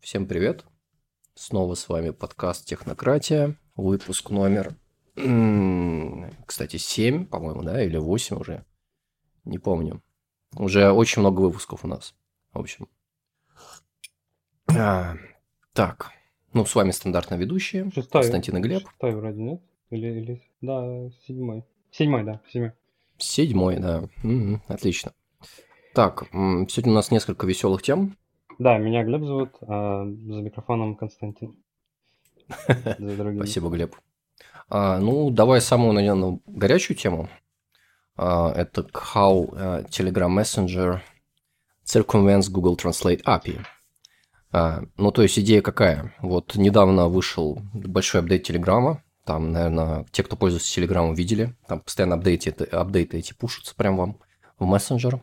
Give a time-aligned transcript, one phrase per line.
[0.00, 0.64] Всем привет.
[1.34, 3.56] Снова с вами подкаст «Технократия».
[3.76, 4.74] Выпуск номер,
[6.46, 8.64] кстати, 7, по-моему, да, или 8 уже.
[9.44, 10.02] Не помню.
[10.56, 12.14] Уже очень много выпусков у нас.
[12.54, 12.88] В общем.
[14.68, 15.16] А,
[15.74, 16.12] так.
[16.54, 17.90] Ну, с вами стандартно ведущие.
[17.94, 18.22] Шестой.
[18.22, 18.88] Константин и Глеб.
[18.88, 19.60] Шестой вроде, нет?
[19.90, 20.42] Или, или...
[20.62, 21.66] Да, седьмой.
[21.90, 22.72] Седьмой, да, седьмой.
[23.18, 24.08] Седьмой, да.
[24.22, 25.12] Мгм, отлично.
[25.94, 28.16] Так, сегодня у нас несколько веселых тем.
[28.60, 31.56] Да, меня Глеб зовут, а за микрофоном Константин.
[33.38, 33.96] Спасибо, Глеб.
[34.68, 37.30] А, ну, давай самую, наверное, горячую тему.
[38.18, 41.00] А, это how а, Telegram Messenger
[41.86, 43.64] circumvents Google Translate API.
[44.52, 46.14] А, ну, то есть идея какая?
[46.20, 49.02] Вот недавно вышел большой апдейт Телеграма.
[49.24, 51.56] Там, наверное, те, кто пользуется Телеграмом, видели.
[51.66, 54.18] Там постоянно апдейты, апдейты эти пушатся прям вам
[54.58, 55.22] в мессенджер.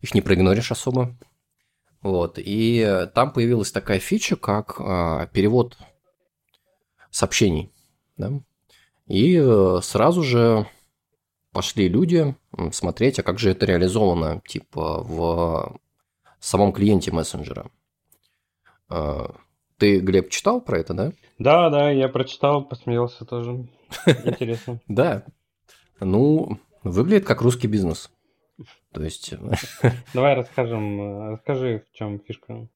[0.00, 1.16] Их не проигноришь особо.
[2.06, 2.38] Вот.
[2.38, 5.76] И там появилась такая фича, как а, перевод
[7.10, 7.72] сообщений.
[8.16, 8.30] Да?
[9.08, 10.68] И э, сразу же
[11.52, 12.36] пошли люди
[12.70, 15.80] смотреть, а как же это реализовано, типа, в
[16.38, 17.70] самом клиенте мессенджера.
[18.88, 19.34] А,
[19.76, 21.12] Ты, Глеб, читал про это, да?
[21.40, 23.68] Да, да, я прочитал, посмеялся тоже.
[24.06, 24.80] Интересно.
[24.86, 25.24] Да.
[25.98, 28.10] Ну, выглядит как русский бизнес.
[28.96, 29.34] То есть,
[30.14, 32.66] Давай расскажем, э, расскажи, в чем фишка.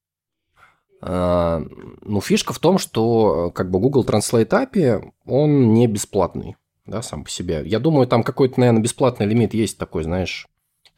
[1.00, 1.62] а,
[2.02, 7.00] ну, фишка в том, что э, как бы Google Translate API, он не бесплатный, да,
[7.00, 7.62] сам по себе.
[7.64, 10.46] Я думаю, там какой-то, наверное, бесплатный лимит есть такой, знаешь,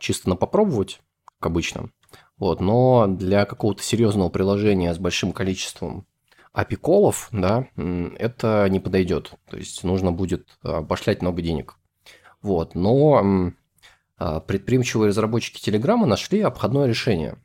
[0.01, 1.01] чисто на попробовать,
[1.39, 1.91] как обычно.
[2.37, 6.05] Вот, но для какого-то серьезного приложения с большим количеством
[6.53, 9.35] API-колов, да, это не подойдет.
[9.49, 11.77] То есть нужно будет пошлять много денег.
[12.43, 13.53] Вот, но
[14.41, 17.39] предприимчивые разработчики Телеграма нашли обходное решение.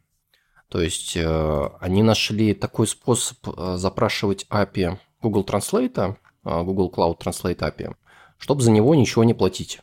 [0.70, 7.20] То есть э, они нашли такой способ э, запрашивать API Google Translate, а, Google Cloud
[7.20, 7.96] Translate API,
[8.38, 9.80] чтобы за него ничего не платить.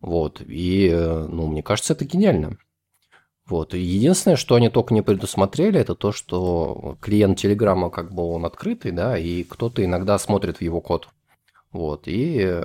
[0.00, 0.42] Вот.
[0.46, 2.58] И, э, ну, мне кажется, это гениально.
[3.46, 3.72] Вот.
[3.74, 8.44] И единственное, что они только не предусмотрели, это то, что клиент Телеграма как бы он
[8.44, 11.08] открытый, да, и кто-то иногда смотрит в его код.
[11.72, 12.02] Вот.
[12.06, 12.60] И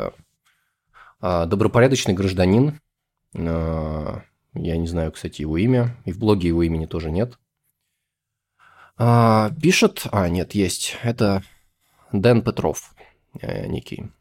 [1.22, 2.89] а, добропорядочный гражданин, а,
[3.34, 4.24] я
[4.54, 7.38] не знаю, кстати, его имя, и в блоге его имени тоже нет,
[8.98, 11.44] а, пишет, а, нет, есть, это
[12.12, 12.94] Дэн Петров,
[13.40, 14.12] э, некий,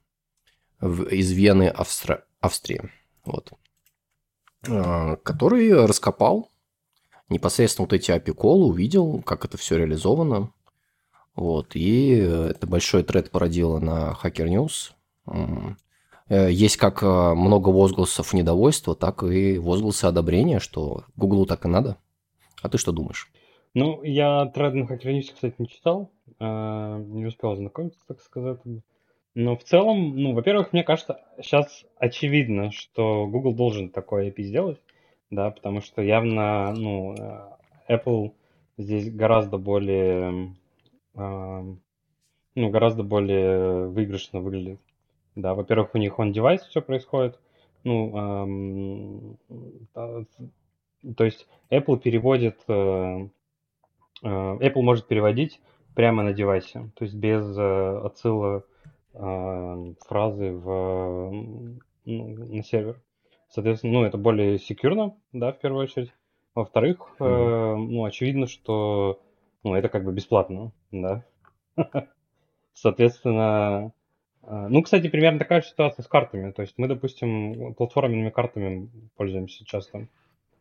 [0.80, 2.91] из Вены, Австра- Австрии,
[3.24, 3.52] вот,
[4.69, 6.50] А, который раскопал
[7.28, 10.52] непосредственно вот эти API-колы, увидел, как это все реализовано,
[11.34, 14.92] вот, и э, это большой тред породило на Hacker News.
[16.28, 21.69] Э, Есть как э, много возгласов недовольства, так и возгласы одобрения, что Гуглу так и
[21.69, 21.97] надо.
[22.62, 23.31] А ты что думаешь?
[23.75, 28.59] Ну, я Hacker News, кстати, не читал, а, не успел ознакомиться, так сказать.
[29.34, 34.81] Но в целом, ну, во-первых, мне кажется, сейчас очевидно, что Google должен такое API сделать,
[35.31, 37.49] да, потому что явно, ну, э,
[37.88, 38.33] Apple
[38.78, 40.56] здесь гораздо более,
[41.15, 41.65] а,
[42.55, 44.81] ну, гораздо более выигрышно выглядит.
[45.38, 47.38] Да, во-первых, у них on девайс все происходит,
[47.84, 49.37] ну,
[49.94, 50.25] та-
[51.16, 53.28] то есть Apple переводит, э,
[54.22, 55.60] э, Apple может переводить
[55.94, 58.65] прямо на девайсе, то есть без э, отсыла
[59.15, 61.32] э, фразы в,
[62.05, 63.00] ну, на сервер.
[63.50, 66.12] Соответственно, ну, это более секьюрно, да, в первую очередь.
[66.55, 67.25] Во-вторых, э,
[67.76, 69.20] ну, очевидно, что,
[69.65, 71.25] ну, это как бы бесплатно, да.
[72.75, 73.93] Соответственно,
[74.50, 76.53] ну, кстати, примерно такая же ситуация с картами.
[76.53, 80.09] То есть мы, допустим, платформенными картами пользуемся часто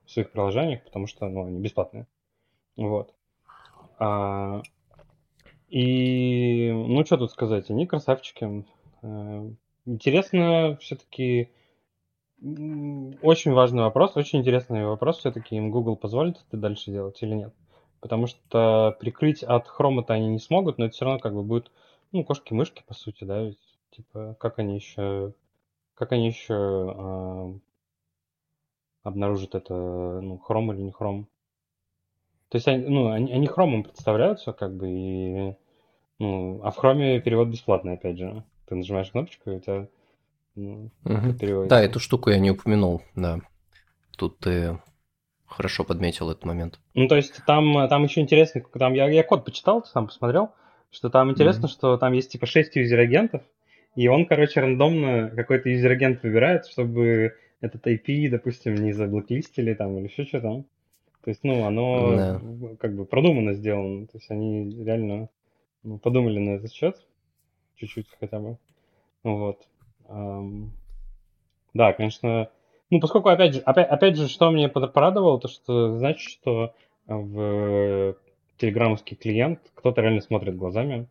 [0.05, 2.05] в своих приложениях, потому что, ну, они бесплатные.
[2.75, 3.13] Вот.
[3.99, 4.61] А,
[5.69, 8.65] и, ну, что тут сказать, они красавчики.
[9.01, 9.49] Э,
[9.87, 11.49] Интересно все-таки,
[12.41, 17.53] очень важный вопрос, очень интересный вопрос, все-таки им Google позволит это дальше делать или нет.
[18.01, 21.71] Потому что прикрыть от хрома-то они не смогут, но это все равно как бы будет,
[22.12, 23.57] ну, кошки-мышки, по сути, да, ведь,
[23.92, 25.34] типа, как они еще,
[25.94, 27.54] как они еще а,
[29.04, 31.27] обнаружат это, ну, Chrome или не Chrome.
[32.50, 35.56] То есть, они, ну, они, они Chrome ом представляются, как бы, и,
[36.19, 38.44] ну, а в Chrome е перевод бесплатный, опять же.
[38.68, 39.88] Ты нажимаешь кнопочку, и у тебя
[40.56, 41.38] ну, Мгм.
[41.38, 41.69] переводится.
[41.69, 43.39] Да, эту штуку я не упомянул, да.
[44.18, 44.80] Тут ты
[45.45, 46.80] хорошо подметил этот момент.
[46.94, 50.51] Ну, то есть там, там еще интересно, там я, я код почитал, сам посмотрел,
[50.92, 51.69] что там интересно, Мгм.
[51.69, 53.44] что там есть типа 6 user agent ов,
[53.97, 59.97] и он, короче, рандомно какой-то user agent выбирает, чтобы этот IP, допустим, не заблоклистили там
[59.97, 60.63] или еще что-то.
[61.23, 62.41] То есть, ну, оно да.
[62.79, 64.05] как бы продуманно сделано.
[64.05, 65.29] То есть они реально
[65.81, 66.95] ну, подумали на этот счет.
[67.75, 68.59] Чуть-чуть хотя бы.
[69.23, 69.67] Вот.
[71.73, 72.51] Да, конечно.
[72.91, 76.75] Ну, поскольку, опять же, опять, опять же, что мне порадовало, то что значит, что
[77.07, 78.15] в
[78.57, 81.07] телеграммовский клиент кто-то реально смотрит глазами.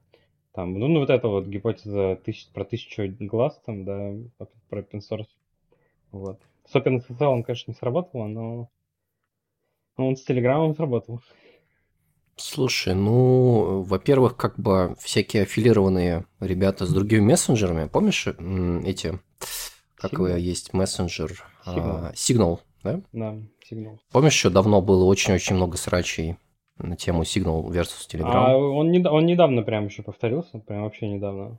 [0.56, 4.14] Там, ну, ну вот это вот гипотеза тысяч, про тысячу глаз, там, да,
[4.70, 5.28] про open source.
[6.12, 6.40] Вот.
[6.66, 8.70] С OpenSSL он, конечно, не сработало, но
[9.98, 11.20] он с Телеграмом сработал.
[12.36, 19.20] Слушай, ну, во-первых, как бы всякие аффилированные ребята с другими мессенджерами, помнишь эти,
[19.94, 20.40] как Signal?
[20.40, 21.44] есть мессенджер?
[21.66, 22.14] Signal.
[22.14, 23.02] Signal, да?
[23.12, 23.36] Да,
[23.70, 23.98] Signal.
[24.10, 26.38] Помнишь, еще давно было очень-очень много срачей
[26.78, 28.32] на тему Signal versus Telegram?
[28.32, 31.58] А он, не, он недавно прям еще повторился, прям вообще недавно.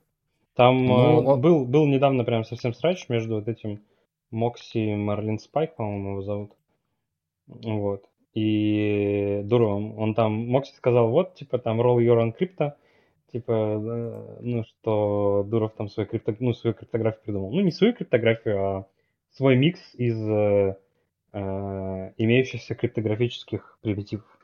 [0.56, 3.82] Там ну, э, был, был недавно прям совсем срач между вот этим
[4.32, 6.52] Мокси и Марлин Спайк, по-моему, его зовут.
[7.48, 8.04] Вот
[8.38, 9.98] и Дуровым.
[9.98, 12.74] Он там, Мокси сказал, вот, типа, там, roll your own crypto,
[13.32, 17.52] типа, ну, что Дуров там свою, крипто, ну, свою криптографию придумал.
[17.52, 18.88] Ну, не свою криптографию, а
[19.32, 20.78] свой микс из э,
[21.34, 24.37] э, имеющихся криптографических примитивов.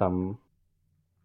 [0.00, 0.38] Там,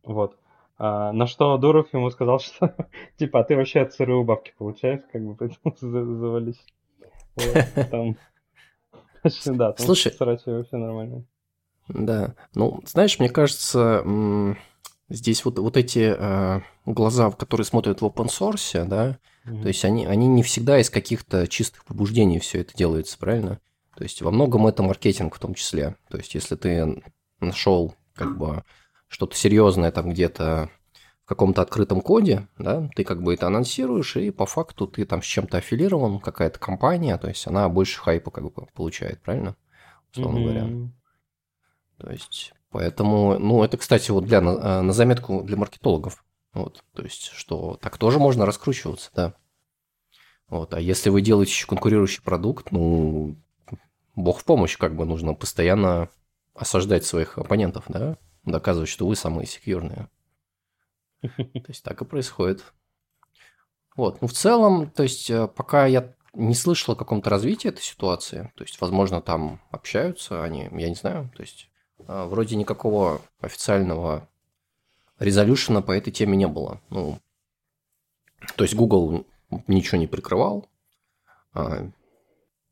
[0.04, 0.38] вот.
[0.78, 2.76] А, на что Дуров ему сказал, что,
[3.18, 5.76] типа, а ты вообще от ЦРУ бабки получаешь, как бы, поэтому
[6.20, 6.62] завались.
[7.38, 8.18] Вот, там...
[9.46, 11.24] Да, там Слушай, вообще нормально.
[11.88, 14.04] Да, ну, знаешь, мне кажется,
[15.08, 19.62] здесь вот, вот эти э, глаза, которые смотрят в open source, да, mm-hmm.
[19.62, 23.62] то есть они, они не всегда из каких-то чистых побуждений все это делается, правильно?
[23.96, 25.96] То есть во многом это маркетинг в том числе.
[26.10, 27.02] То есть если ты
[27.40, 28.64] нашел как бы
[29.08, 30.70] что-то серьезное там где-то
[31.26, 35.22] в каком-то открытом коде, да, ты как бы это анонсируешь, и по факту ты там
[35.24, 39.56] с чем-то аффилирован, какая-то компания, то есть она больше хайпа как бы получает, правильно?
[40.12, 40.44] Условно mm-hmm.
[40.44, 40.90] говоря.
[41.98, 46.24] То есть, поэтому, ну, это, кстати, вот для, на, э, на заметку для маркетологов.
[46.54, 49.34] Вот, то есть, что так тоже можно раскручиваться, да.
[50.48, 53.36] Вот, а если вы делаете еще конкурирующий продукт, ну,
[54.16, 56.10] бог в помощь, как бы нужно постоянно
[56.56, 60.10] осаждать своих оппонентов, да, доказывать, что вы самые секьюрные.
[61.22, 62.64] То есть так и происходит.
[63.96, 67.82] Вот, ну в целом, то есть э, пока я не слышал о каком-то развитии этой
[67.82, 71.70] ситуации, то есть, возможно, там общаются они, я не знаю, то есть
[72.08, 74.28] а, вроде никакого официального
[75.20, 76.82] резолюшена по этой теме не было.
[76.90, 77.20] Ну,
[78.56, 79.26] то есть Google
[79.68, 80.68] ничего не прикрывал,
[81.54, 81.90] а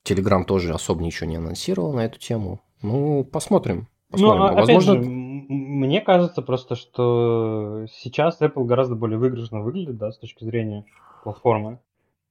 [0.03, 2.61] Telegram тоже особо ничего не анонсировал на эту тему.
[2.83, 3.87] Ну, посмотрим.
[4.11, 4.39] посмотрим.
[4.39, 4.91] Ну, а, Возможно...
[4.91, 10.43] опять же, мне кажется просто, что сейчас Apple гораздо более выигрышно выглядит, да, с точки
[10.43, 10.85] зрения
[11.23, 11.79] платформы.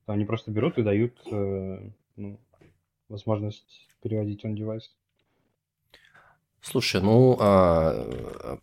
[0.07, 2.39] Они просто берут и дают э, ну,
[3.09, 4.95] возможность переводить он девайс.
[6.61, 8.59] Слушай, ну а,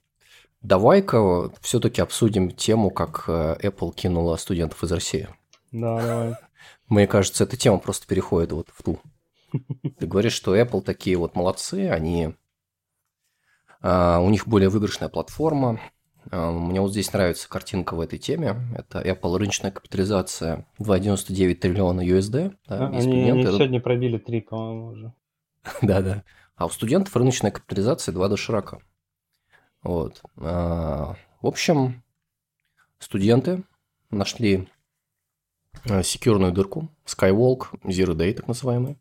[0.62, 5.28] давай-ка все-таки обсудим тему, как э, Apple кинула студентов из России.
[5.72, 6.36] Да, давай.
[6.88, 9.00] Мне кажется, эта тема просто переходит вот в ту.
[9.98, 12.36] Ты говоришь, что Apple такие вот молодцы, они
[13.82, 15.80] а, у них более выигрышная платформа.
[16.32, 18.56] А, мне вот здесь нравится картинка в этой теме.
[18.76, 22.56] Это Apple рыночная капитализация 2,99 триллиона USD.
[22.68, 25.14] Да, они, они сегодня пробили 3, по-моему, уже.
[25.82, 26.24] Да-да.
[26.56, 28.82] А у студентов рыночная капитализация 2 доширака.
[29.82, 30.22] Вот.
[30.38, 32.04] А, в общем,
[33.00, 33.64] студенты
[34.10, 34.68] нашли
[35.90, 38.98] а, секьюрную дырку, Skywalk, Zero Day, так называемый.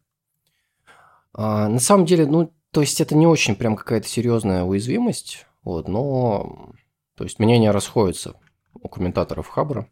[1.33, 5.89] А, на самом деле, ну, то есть это не очень прям какая-то серьезная уязвимость, вот,
[5.89, 6.73] но,
[7.15, 8.35] то есть мнения расходятся
[8.75, 9.89] у комментаторов Хабра.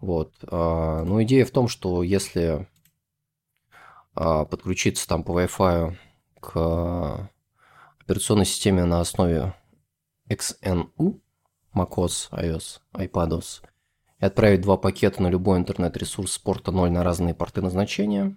[0.00, 0.34] Вот.
[0.50, 2.68] Но идея в том, что если
[4.14, 5.96] подключиться там по Wi-Fi
[6.40, 7.30] к
[8.00, 9.54] операционной системе на основе
[10.28, 11.20] XNU,
[11.74, 13.62] macOS, iOS, iPadOS,
[14.18, 18.36] и отправить два пакета на любой интернет-ресурс с порта 0 на разные порты назначения,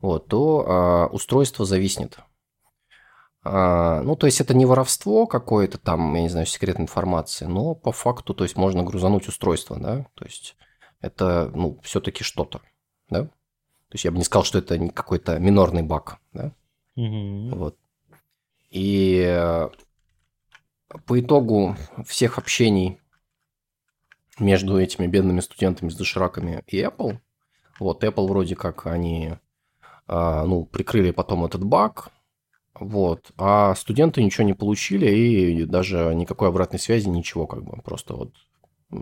[0.00, 2.18] вот, то а, устройство зависнет.
[3.42, 7.74] А, ну, то есть это не воровство какое-то там, я не знаю, секретной информации, но
[7.74, 10.56] по факту, то есть можно грузануть устройство, да, то есть
[11.00, 12.60] это, ну, все-таки что-то,
[13.08, 13.24] да.
[13.24, 16.52] То есть я бы не сказал, что это какой-то минорный баг, да.
[16.96, 17.56] Угу.
[17.56, 17.76] Вот.
[18.70, 19.68] И э,
[21.06, 21.76] по итогу
[22.06, 23.00] всех общений
[24.38, 27.18] между этими бедными студентами с дошираками и Apple,
[27.80, 29.38] вот Apple вроде как они
[30.10, 32.08] ну, прикрыли потом этот баг,
[32.74, 38.14] вот, а студенты ничего не получили и даже никакой обратной связи, ничего как бы, просто
[38.14, 38.32] вот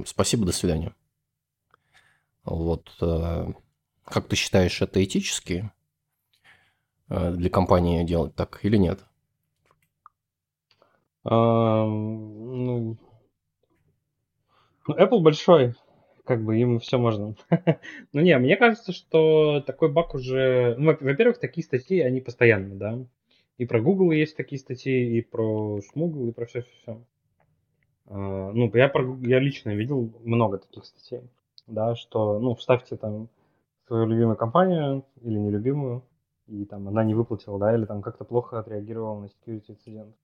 [0.07, 0.95] спасибо, до свидания.
[2.45, 3.47] Вот, э,
[4.05, 5.71] как ты считаешь, это этически?
[7.09, 9.01] Э, для компании делать так или нет?
[11.25, 12.97] А, ну,
[14.89, 15.75] Apple большой,
[16.29, 17.35] как бы ему все можно.
[18.13, 20.75] ну не, мне кажется, что такой баг уже...
[20.77, 22.99] Ну, во-первых, такие статьи, они постоянно, да.
[23.57, 27.03] И про Google есть такие статьи, и про Шмугл, и про все-все-все.
[28.09, 31.23] А, ну, я, про, я лично видел много таких статей,
[31.67, 33.31] да, что, ну, вставьте там
[33.87, 36.05] свою любимую компанию или нелюбимую,
[36.47, 40.15] и там она не выплатила, да, или там как-то плохо отреагировала на security инцидент.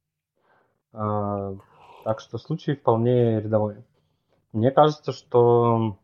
[0.92, 1.56] А,
[2.04, 3.76] так что случай вполне рядовой.
[4.54, 5.98] Мне кажется, что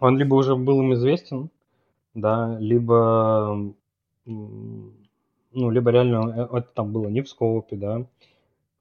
[0.00, 1.50] он либо уже был им известен,
[2.14, 3.72] да, либо,
[4.24, 4.90] ну,
[5.52, 8.06] либо реально это там было не в скопе, да,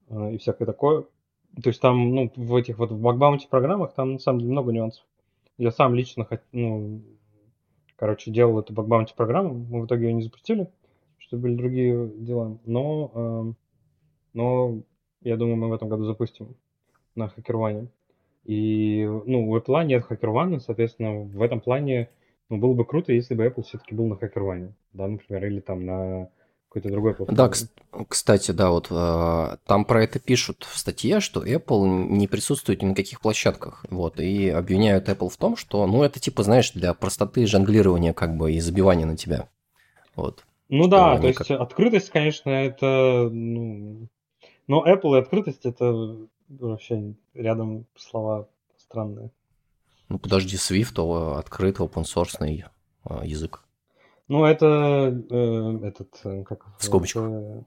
[0.10, 1.04] а, и всякое такое.
[1.62, 4.72] То есть там, ну, в этих вот в бакбаунти программах там на самом деле много
[4.72, 5.06] нюансов.
[5.60, 7.04] Я сам лично, ну,
[7.98, 10.68] короче, делал эту бакбаунти программу, мы в итоге ее не запустили,
[11.20, 13.54] что были другие дела, но,
[14.34, 14.80] но
[15.22, 16.56] я думаю, мы в этом году запустим
[17.14, 17.88] на хакерване.
[18.46, 22.10] И, ну, у Apple нет HackerOne, соответственно, в этом плане
[22.50, 25.86] ну, было бы круто, если бы Apple все-таки был на HackerOne, да, например, или там
[25.86, 26.30] на
[26.70, 27.38] какой-то другой платформе.
[27.38, 32.84] Да, кстати, да, вот э, там про это пишут в статье, что Apple не присутствует
[32.84, 36.72] ни на каких площадках, вот, и обвиняют Apple в том, что, ну, это типа, знаешь,
[36.72, 39.48] для простоты жонглирования как бы и забивания на тебя,
[40.16, 40.46] вот.
[40.70, 41.62] Ну да, то есть как...
[41.62, 44.08] открытость, конечно, это, ну,
[44.68, 48.48] но Apple и открытость это вообще рядом слова
[48.78, 49.32] странные.
[50.10, 52.64] Ну подожди, Swift открытый open source
[53.04, 53.64] а, язык.
[54.28, 57.24] Ну это э, этот э, как в скобочках.
[57.24, 57.62] Э,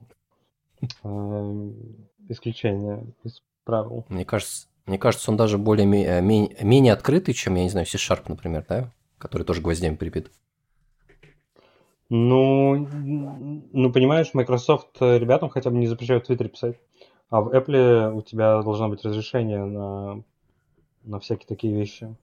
[1.05, 1.71] э,
[2.29, 4.05] исключение из правил.
[4.09, 7.87] Мне кажется, мне кажется, он даже более э, менее, менее открытый, чем я не знаю
[7.87, 10.33] C-Sharp, например, да, который тоже гвоздями прибит.
[12.11, 12.89] Ну,
[13.73, 16.77] ну, понимаешь, Microsoft ребятам хотя бы не запрещают в Твиттере писать.
[17.31, 20.23] А в Apple у тебя должно быть разрешение на,
[21.05, 22.15] на всякие такие вещи.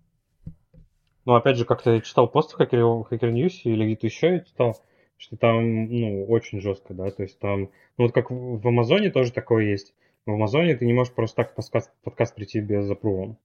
[1.25, 4.39] Ну, опять же, как-то я читал пост в Hacker, Hacker News или где-то еще я
[4.41, 4.77] читал,
[5.17, 9.31] что там, ну, очень жестко, да, то есть там, ну, вот как в Амазоне тоже
[9.31, 9.93] такое есть.
[10.25, 13.35] В Амазоне ты не можешь просто так подкаст, подкаст прийти без запрува.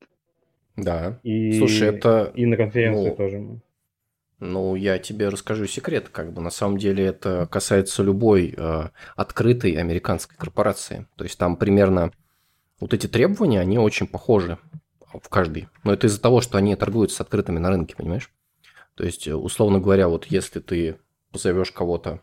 [0.76, 1.18] Да.
[1.22, 2.32] И, Слушай, это...
[2.34, 3.60] И на конференции ну, тоже.
[4.40, 9.72] Ну, я тебе расскажу секрет, как бы на самом деле это касается любой э, открытой
[9.72, 11.06] американской корпорации.
[11.16, 12.10] То есть там примерно
[12.80, 14.58] вот эти требования, они очень похожи
[15.12, 15.68] в каждой.
[15.84, 18.30] Но это из-за того, что они торгуют с открытыми на рынке, понимаешь?
[18.94, 20.96] То есть, условно говоря, вот если ты
[21.30, 22.20] позовешь кого-то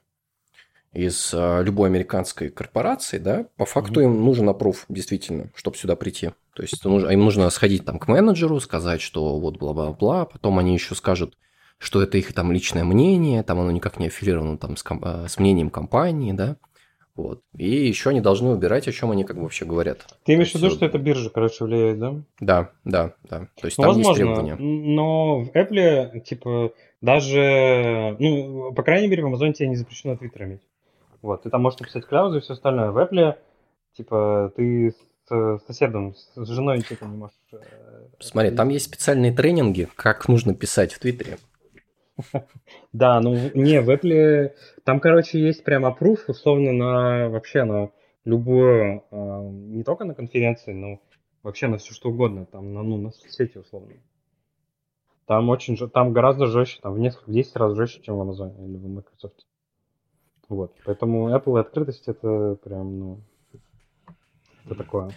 [0.93, 4.05] из э, любой американской корпорации, да, по факту mm-hmm.
[4.05, 6.31] им нужен опруф, действительно, чтобы сюда прийти.
[6.55, 10.95] То есть им нужно сходить там к менеджеру, сказать, что вот бла-бла-бла, потом они еще
[10.95, 11.37] скажут,
[11.79, 15.27] что это их там личное мнение, там оно никак не аффилировано там с, ком- э,
[15.27, 16.57] с мнением компании, да.
[17.15, 17.41] Вот.
[17.57, 20.05] И еще они должны убирать, о чем они как бы вообще говорят.
[20.23, 22.15] Ты имеешь в виду, что это биржа, короче, влияет, да?
[22.39, 23.47] Да, да, да.
[23.59, 24.55] То есть ну, там возможно, есть требования.
[24.55, 30.43] Но в Apple, типа, даже, ну, по крайней мере, в Amazon тебе не запрещено Twitter
[30.43, 30.61] иметь.
[31.23, 32.91] Вот, ты там можешь написать клаузы и все остальное.
[32.91, 33.35] В Apple,
[33.93, 34.93] типа, ты
[35.27, 37.35] с соседом, с женой типа не можешь...
[37.51, 37.57] Э,
[38.19, 41.37] Смотри, там есть специальные тренинги, как нужно писать в Твиттере.
[42.93, 47.91] Да, ну не, в Apple там, короче, есть прям approve, условно, на вообще на
[48.25, 50.99] любую, а, не только на конференции, но
[51.43, 53.93] вообще на все что угодно, там, на, ну, на соцсети, условно.
[55.25, 58.53] Там очень, там гораздо жестче, там в несколько, в 10 раз жестче, чем в Amazon
[58.65, 59.45] или в Microsoft.
[60.49, 63.19] Вот, поэтому Apple и открытость это прям, ну,
[64.65, 65.11] это такое.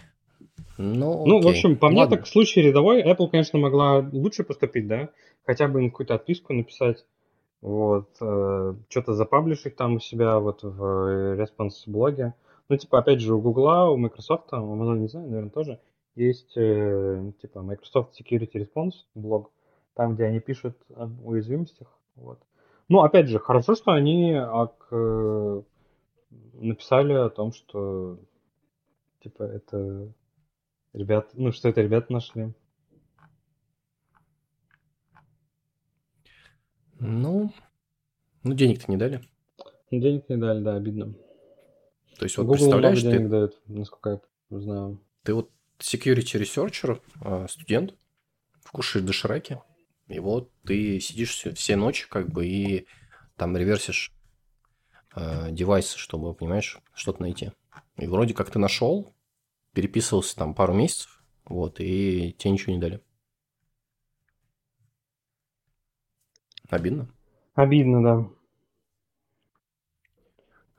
[0.77, 4.87] Ну, ну в общем, по мне так в случае рядовой Apple, конечно, могла лучше поступить,
[4.87, 5.09] да,
[5.45, 7.05] хотя бы им какую-то отписку написать,
[7.61, 12.33] вот, э, что-то за publish ить там у себя вот в response blog е.
[12.69, 15.79] Ну, типа, опять же, у Google, у Microsoft, у Amazon, не знаю, наверное, тоже
[16.15, 19.51] есть, э, типа, Microsoft Security Response Blog,
[19.93, 22.39] там, где они пишут об уязвимостях, вот.
[22.89, 25.61] Ну, опять же, хорошо, что они ак, э,
[26.53, 28.17] написали о том, что,
[29.21, 30.11] типа, это
[30.93, 32.53] ребят, ну, что это ребята нашли.
[37.03, 37.51] Ну,
[38.43, 39.21] ну денег-то не дали.
[39.89, 41.15] Денег не дали, да, обидно.
[42.19, 43.31] То есть вот Google представляешь, много денег ты...
[43.31, 45.01] дает, насколько я знаю.
[45.23, 47.95] Ты вот security researcher, а, студент,
[48.71, 49.59] кушаешь дошираки,
[50.07, 52.85] и вот ты сидишь все, все ночи как бы и
[53.35, 54.13] там реверсишь
[55.15, 57.51] э, девайсы, чтобы, понимаешь, что-то найти.
[57.97, 59.15] И вроде как ты нашел,
[59.73, 63.01] переписывался там пару месяцев, вот, и тебе ничего не дали.
[66.71, 67.07] Обидно?
[67.53, 68.15] Обидно, да.
[68.15, 68.33] Ну,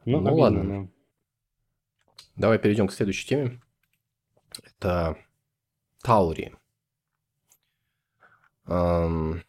[0.05, 0.85] ну обидно, ладно.
[0.85, 0.89] Да.
[2.37, 3.61] Давай перейдем к следующей теме.
[4.65, 5.19] Это
[6.03, 6.55] Таури.
[8.67, 9.43] Эм,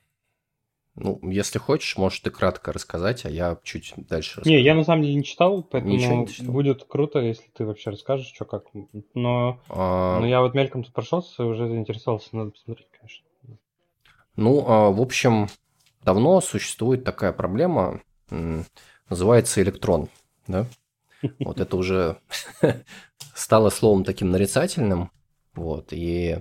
[0.95, 4.53] ну, если хочешь, можешь ты кратко рассказать, а я чуть дальше расскажу.
[4.53, 6.53] Не, я на самом деле не читал, поэтому не читал?
[6.53, 8.65] будет круто, если ты вообще расскажешь, что как.
[9.13, 10.19] Но, а...
[10.19, 13.25] но я вот мельком тут прошелся, уже заинтересовался, надо посмотреть, конечно.
[14.35, 15.47] Ну, а, в общем,
[16.03, 18.01] давно существует такая проблема,
[19.10, 20.10] называется электрон,
[20.48, 20.67] да?
[21.39, 22.19] Вот это уже
[23.33, 25.12] стало словом таким нарицательным,
[25.55, 26.39] вот, и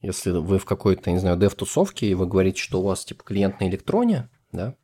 [0.00, 3.60] если вы в какой-то, не знаю, дев-тусовке, и вы говорите, что у вас типа клиент
[3.60, 4.74] на электроне, да,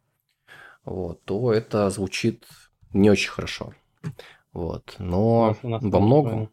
[0.85, 2.47] вот, то это звучит
[2.93, 3.75] не очень хорошо.
[4.53, 6.51] Вот, но у нас, у нас во многом...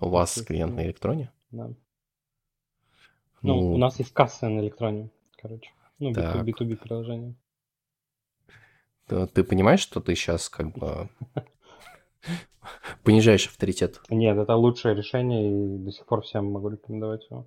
[0.00, 1.30] У вас клиент на электроне?
[1.52, 1.68] Да.
[3.42, 5.10] Ну, ну, у нас есть касса на электроне,
[5.42, 5.70] короче.
[5.98, 7.34] Ну, B2B, B2B приложение.
[9.06, 11.08] Ты понимаешь, что ты сейчас как бы
[13.02, 14.00] понижаешь авторитет?
[14.08, 17.46] Нет, это лучшее решение, и до сих пор всем могу рекомендовать его.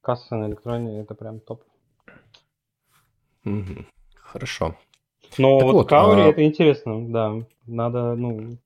[0.00, 1.62] Касса на электроне это прям топ.
[4.16, 4.76] Хорошо.
[5.38, 6.26] Но так вот, вот Каури а...
[6.28, 7.46] это интересно, да.
[7.66, 8.58] Надо, ну...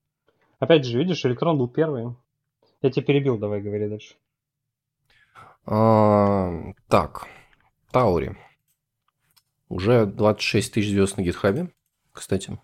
[0.58, 2.14] Опять же, видишь, электрон был первый.
[2.82, 4.14] Я тебя перебил, давай говори дальше.
[5.66, 7.26] А, так,
[7.90, 8.37] Таури.
[9.68, 11.70] Уже 26 тысяч звезд на гитхабе,
[12.12, 12.58] кстати.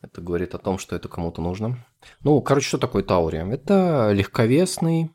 [0.00, 1.84] Это говорит о том, что это кому-то нужно.
[2.20, 3.38] Ну, короче, что такое Таури?
[3.52, 5.10] Это легковесный,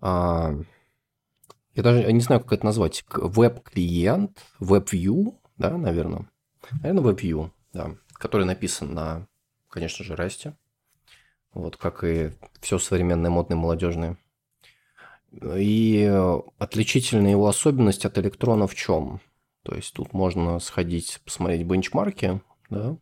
[0.00, 0.54] а,
[1.74, 6.28] я даже не знаю, как это назвать, веб-клиент, веб-вью, да, наверное.
[6.82, 9.26] Наверное, веб-вью, да, который написан на,
[9.68, 10.56] конечно же, расте.
[11.52, 14.18] Вот как и все современное, модное, молодежное.
[15.32, 16.10] И
[16.58, 19.20] отличительная его особенность от электрона в чем?
[19.62, 22.96] То есть тут можно сходить, посмотреть бенчмарки, да,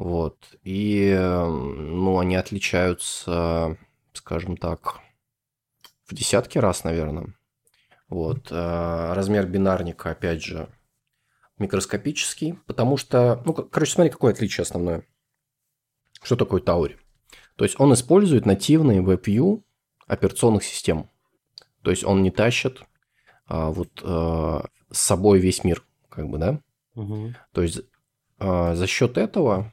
[0.00, 0.56] вот.
[0.64, 3.76] И, ну, они отличаются,
[4.14, 5.00] скажем так,
[6.06, 7.34] в десятки раз, наверное.
[8.08, 8.48] Вот.
[8.50, 10.70] Э, размер бинарника, опять же,
[11.58, 15.04] микроскопический, потому что, ну, короче, смотри, какое отличие основное.
[16.22, 16.96] Что такое Таури?
[17.56, 19.62] То есть он использует нативные WebView
[20.06, 21.10] операционных систем.
[21.82, 22.86] То есть он не тащит а,
[23.50, 26.60] вот а, с собой весь мир, как бы, да?
[26.94, 27.34] Угу.
[27.52, 27.80] То есть
[28.38, 29.72] а, за счет этого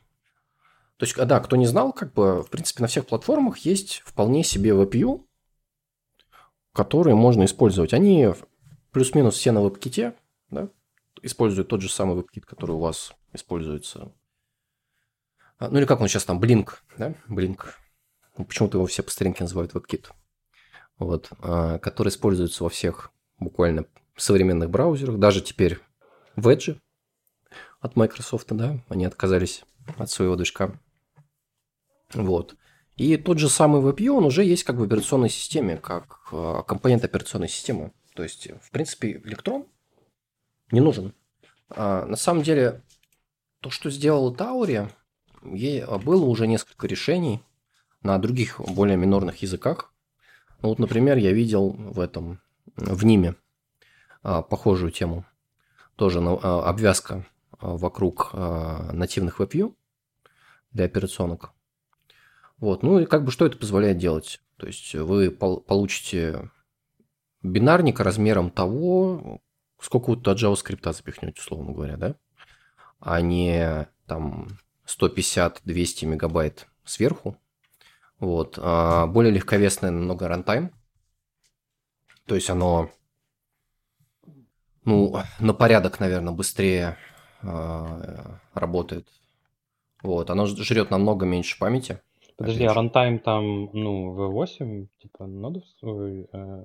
[0.98, 4.44] то есть, да, кто не знал, как бы, в принципе, на всех платформах есть вполне
[4.44, 5.24] себе WebView,
[6.74, 7.94] которые можно использовать.
[7.94, 8.28] Они
[8.92, 10.16] плюс-минус все на WebKit,
[10.50, 10.70] да,
[11.22, 14.12] используют тот же самый WebKit, который у вас используется.
[15.60, 17.66] А, ну или как он сейчас там, Blink, да, Blink.
[18.36, 20.08] Ну, почему-то его все по старинке называют WebKit.
[20.98, 25.80] Вот, а, который используется во всех буквально современных браузерах, даже теперь
[26.36, 26.80] в Edge
[27.80, 29.64] от Microsoft, да, они отказались
[29.98, 30.80] от своего движка.
[32.14, 32.56] Вот.
[32.96, 37.04] И тот же самый WebView, он уже есть как в операционной системе, как э, компонент
[37.04, 37.94] операционной системы.
[38.16, 39.68] То есть, в принципе, электрон
[40.72, 41.14] не нужен.
[41.70, 42.82] А, на самом деле,
[43.62, 44.88] то, что сделал Таури,
[45.42, 47.44] было уже несколько решений
[48.02, 49.94] на других более минорных языках.
[50.62, 52.42] Ну, вот, например, я видел в этом,
[52.78, 53.36] в Ниме
[54.24, 55.26] а, похожую тему.
[55.96, 57.26] Тоже а, обвязка
[57.60, 59.74] вокруг нативных WebView
[60.72, 61.54] для операционок.
[62.58, 62.84] Вот.
[62.84, 64.40] Ну и как бы что это позволяет делать?
[64.58, 66.52] То есть вы получите
[67.42, 69.42] бинарник размером того,
[69.80, 72.16] сколько вы туда JavaScript запихнете, условно говоря, да?
[73.00, 74.48] А не там
[74.88, 77.38] 150-200 мегабайт сверху.
[78.20, 78.58] Вот.
[78.62, 80.72] А более легковесное намного runtime.
[82.28, 82.90] То есть оно
[84.88, 86.98] ну, на порядок, наверное, быстрее
[87.42, 87.86] э,
[88.54, 89.08] работает.
[90.02, 92.00] Вот, оно жрет намного меньше памяти.
[92.38, 96.30] Подожди, а runtime там, ну, V8, типа, Node овский?
[96.32, 96.64] Э,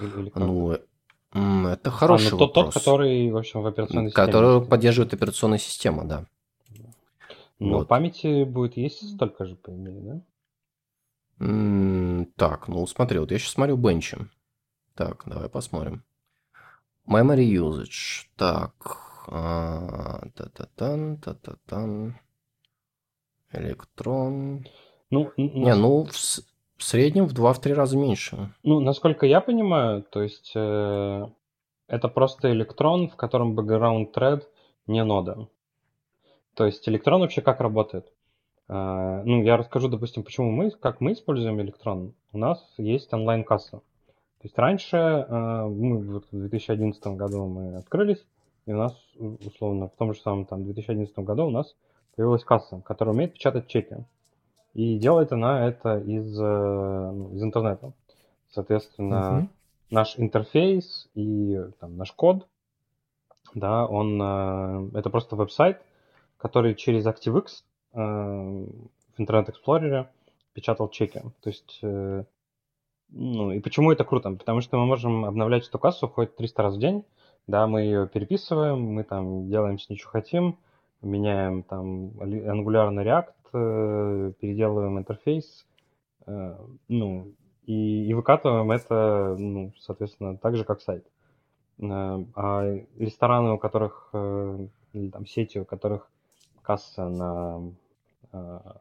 [0.00, 0.42] или, как?
[0.42, 0.78] Ну,
[1.68, 2.74] это хороший а, ну, тот, вопрос.
[2.74, 4.26] Тот, который, в общем, в операционной системе.
[4.26, 6.26] Который поддерживает операционная система, да.
[7.58, 7.88] Но вот.
[7.88, 10.20] памяти будет есть столько же, по идее, да?
[11.38, 14.18] Так, ну смотри, вот я сейчас смотрю бенчи.
[14.94, 16.02] Так, давай посмотрим.
[17.06, 18.26] Memory usage.
[18.36, 18.74] Так.
[19.30, 22.18] А, та-та-тан, та-та-тан.
[23.52, 24.66] Электрон.
[25.10, 28.52] Ну, не, ну в, в среднем в 2-3 раза меньше.
[28.62, 31.26] Ну, насколько я понимаю, то есть э,
[31.86, 34.42] это просто электрон, в котором background thread
[34.86, 35.48] не нода.
[36.54, 38.12] То есть электрон вообще как работает?
[38.68, 42.14] Э, ну, я расскажу, допустим, почему мы, как мы используем электрон.
[42.32, 43.78] У нас есть онлайн-касса.
[43.78, 48.24] То есть раньше, э, мы в 2011 году мы открылись,
[48.66, 51.74] и у нас, условно, в том же самом там 2011 году у нас
[52.14, 53.96] появилась касса, которая умеет печатать чеки.
[54.74, 57.92] И делает она это из, э, ну, из интернета.
[58.50, 59.48] Соответственно, угу.
[59.90, 62.46] наш интерфейс и там, наш код,
[63.54, 65.80] да, он, э, это просто веб-сайт,
[66.36, 70.06] который через ActiveX в Internet Explorer
[70.52, 71.22] печатал чеки.
[71.40, 74.30] То есть, ну, и почему это круто?
[74.32, 77.04] Потому что мы можем обновлять эту кассу хоть 300 раз в день,
[77.48, 80.58] да, мы ее переписываем, мы там делаем с ней, что хотим,
[81.00, 85.66] меняем там Angular на React, э, переделываем интерфейс,
[86.26, 86.56] э,
[86.88, 87.32] ну,
[87.64, 91.06] и, и выкатываем это, ну, соответственно, так же, как сайт.
[91.80, 94.10] Э, а рестораны, у которых,
[94.92, 96.10] или там сети, у которых
[96.68, 97.72] касса на,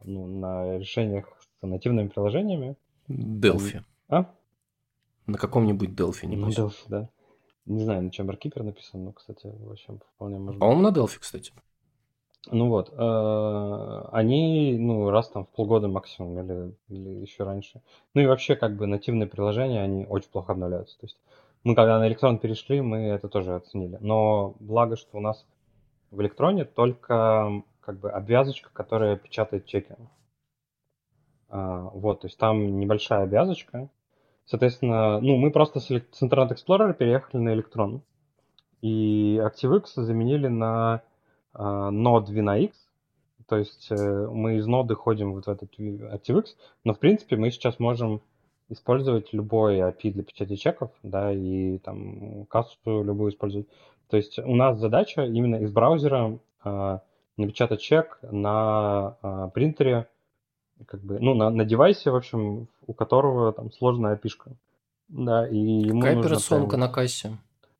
[0.04, 2.76] ну, на решениях с нативными приложениями.
[3.08, 3.82] Delphi.
[4.10, 4.26] А?
[5.26, 7.10] На каком-нибудь Delphi, не На Delphi, да.
[7.66, 11.20] Не знаю, на чем Barkeeper написан, но, кстати, в общем, вполне может По-моему, на Delphi,
[11.20, 11.54] кстати.
[12.52, 17.82] Ну вот, э, они, ну, раз там в полгода максимум или, или еще раньше.
[18.14, 20.98] Ну и вообще, как бы, нативные приложения, они очень плохо обновляются.
[21.00, 21.18] То есть
[21.64, 23.98] мы, когда на электрон перешли, мы это тоже оценили.
[24.02, 25.46] Но благо, что у нас
[26.12, 29.96] в электроне только, как бы, обвязочка, которая печатает чеки.
[31.48, 33.88] А, вот, то есть там небольшая обвязочка.
[34.46, 38.02] Соответственно, ну, мы просто с Internet Explorer переехали на электрон.
[38.82, 41.02] И ActiveX заменили на
[41.54, 42.74] а, нод VNX,
[43.48, 46.48] то есть э, мы из ноды ходим вот в этот ActiveX,
[46.84, 48.22] но в принципе мы сейчас можем
[48.68, 53.68] использовать любой API для печати чеков, да, и там кассу любую использовать.
[54.10, 57.00] То есть у нас задача именно из браузера э,
[57.38, 60.10] напечатать чек на э, принтере,
[60.86, 64.56] как бы, ну, на, на девайсе, в общем, у которого там сложная API.
[65.10, 66.82] Да, и ему Какая операционка прям...
[66.82, 67.38] на кассе?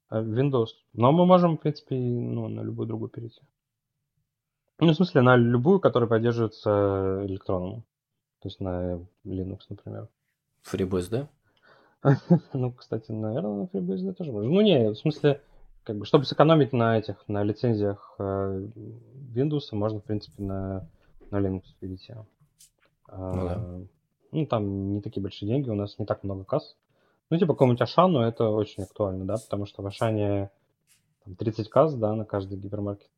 [0.10, 0.70] Windows.
[0.94, 3.42] Но мы можем, в принципе, ну, на любую другую перейти.
[4.80, 7.84] Ну, в смысле, на любую, которая поддерживается электроном.
[8.42, 10.08] То есть на Linux, например.
[10.72, 11.28] FreeBSD?
[12.54, 14.50] ну, кстати, наверное, на FreeBSD тоже можно.
[14.50, 15.42] Ну, не, в смысле,
[15.88, 18.68] как бы, чтобы сэкономить на этих, на лицензиях э,
[19.34, 20.86] Windows, можно, в принципе, на,
[21.32, 22.14] на Linux перейти.
[23.08, 23.88] А, ну, да.
[24.34, 26.76] ну, там не такие большие деньги, у нас не так много касс.
[27.30, 30.50] Ну, типа, какому-нибудь Ашану это очень актуально, да, потому что в Ашане
[31.24, 33.10] там, 30 касс, да, на каждый гипермаркет.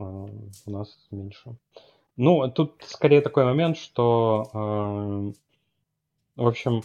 [0.00, 1.54] А, у нас меньше.
[2.16, 6.82] Ну, тут скорее такой момент, что, э, в общем,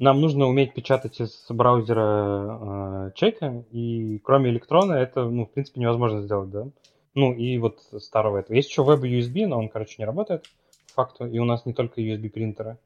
[0.00, 5.80] нам нужно уметь печатать из браузера э, чеки, и кроме электрона это, ну, в принципе,
[5.80, 6.68] невозможно сделать, да.
[7.14, 8.56] Ну, и вот старого этого.
[8.56, 10.46] Есть еще веб USB, но он, короче, не работает,
[10.88, 12.78] по факту, и у нас не только USB принтеры.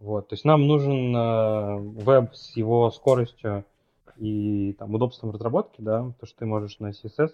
[0.00, 3.64] Вот, то есть нам нужен э, веб с его скоростью
[4.16, 7.30] и там удобством разработки, да, то, что ты можешь на CSS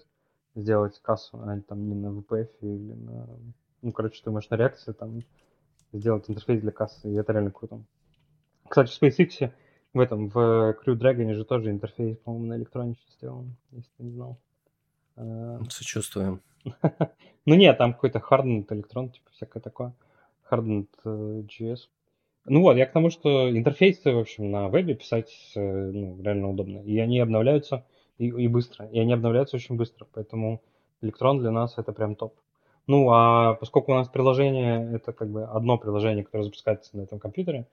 [0.57, 3.29] сделать кассу, а там не на VPF или на...
[3.81, 5.23] Ну, короче, ты можешь на реакции там
[5.93, 7.81] сделать интерфейс для кассы, и это реально круто.
[8.69, 9.51] Кстати, в SpaceX
[9.97, 10.37] в этом, в
[10.85, 14.39] Crew Dragon же тоже интерфейс, по-моему, на электроне сделан, если ты не знал.
[15.17, 16.43] А, Сочувствуем.
[17.47, 19.95] ну нет, там какой-то hardened электрон, типа всякое такое.
[20.51, 21.89] Hardened uh, э, JS.
[22.45, 26.51] Ну вот, я к тому, что интерфейсы, в общем, на вебе писать э, ну, реально
[26.51, 26.79] удобно.
[26.81, 27.85] И они обновляются
[28.19, 28.87] и, и быстро.
[28.87, 30.63] И они обновляются очень быстро, поэтому
[31.01, 32.35] электрон для нас это прям топ.
[32.87, 37.19] Ну, а поскольку у нас приложение, это как бы одно приложение, которое запускается на этом
[37.19, 37.67] компьютере,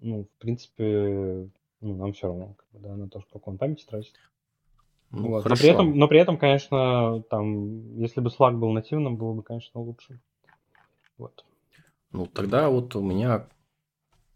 [0.00, 1.48] ну, в принципе,
[1.80, 4.14] ну, нам все равно, как бы, да, на то, сколько он памяти тратит.
[5.10, 5.44] Ну, вот.
[5.44, 9.42] Но, при этом, но при этом, конечно, там, если бы Slack был нативным, было бы,
[9.42, 10.20] конечно, лучше.
[11.18, 11.44] Вот.
[12.10, 13.48] Ну, тогда вот у меня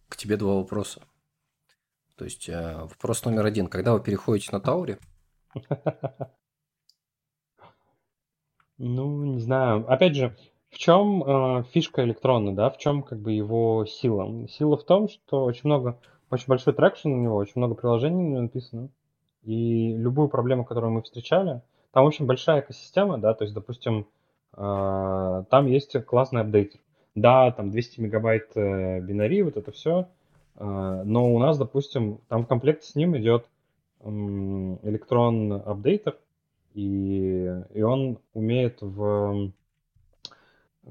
[0.08, 1.02] к тебе два вопроса.
[2.16, 3.68] То есть, э, вопрос номер один.
[3.68, 4.98] Когда вы переходите на Тауре,
[8.78, 9.90] ну, не знаю.
[9.90, 10.36] Опять же,
[10.70, 12.70] в чем э, фишка электрона, да?
[12.70, 14.46] В чем как бы его сила?
[14.48, 15.98] Сила в том, что очень много,
[16.30, 18.90] очень большой traction у него, очень много приложений у него написано.
[19.44, 24.06] И любую проблему, которую мы встречали, там, общем, большая экосистема, да, то есть, допустим,
[24.56, 26.80] э, там есть классный updater.
[27.14, 30.08] Да, там 200 мегабайт э, binary, вот это все,
[30.56, 33.48] э, но у нас, допустим, там в комплекте с ним идет
[34.04, 36.16] Electron updater,
[36.72, 39.50] и, и он умеет в,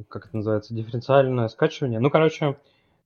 [0.10, 2.00] как это называется, дифференциальное скачивание.
[2.00, 2.58] Ну, короче,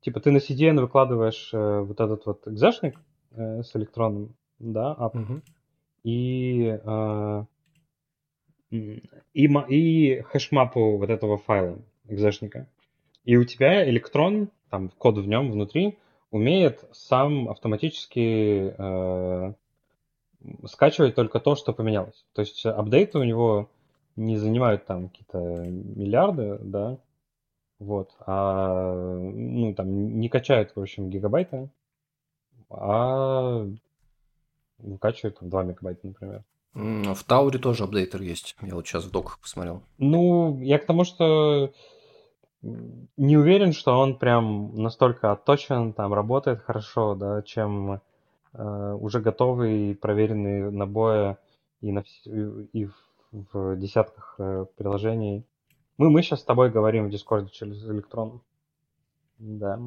[0.01, 2.99] типа ты на CDN выкладываешь э, вот этот вот экзешник
[3.32, 5.41] э, с электроном, да, app, угу.
[6.04, 7.45] и, э,
[8.71, 12.67] и, и хэшмапу вот этого файла экзешника.
[13.23, 15.97] И у тебя электрон, там код в нем внутри,
[16.32, 19.54] умеет сам автоматически э,
[20.65, 22.25] скачивать только то, что поменялось.
[22.34, 23.69] То есть апдейты у него
[24.15, 26.97] не занимают там какие-то миллиарды, да,
[27.80, 28.15] Вот.
[28.26, 31.69] А, ну, там не качают, в общем, гигабайты,
[32.69, 33.67] а
[34.78, 36.43] выкачивают там 2 мегабайта, например.
[36.74, 38.56] В Тауре тоже апдейтер есть.
[38.62, 39.82] Я вот сейчас в доках посмотрел.
[39.97, 41.74] Ну, я к тому, что
[42.62, 48.00] не уверен, что он прям настолько отточен, там работает хорошо, да, чем
[48.54, 51.38] э, уже готовый, проверенный на боя
[51.82, 52.93] и, на, и в,
[53.32, 55.46] в десятках э, приложений.
[55.98, 58.41] Мы, мы сейчас с тобой говорим в Дискорде через электрон.
[59.38, 59.80] Да.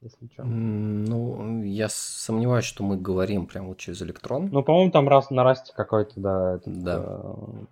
[0.00, 0.44] Если что.
[0.44, 4.48] Ну, я сомневаюсь, что мы говорим прямо вот через электрон.
[4.52, 6.54] Ну, по-моему, там раз на расте какой-то, да.
[6.56, 7.02] Этот, да.
[7.06, 7.64] Э,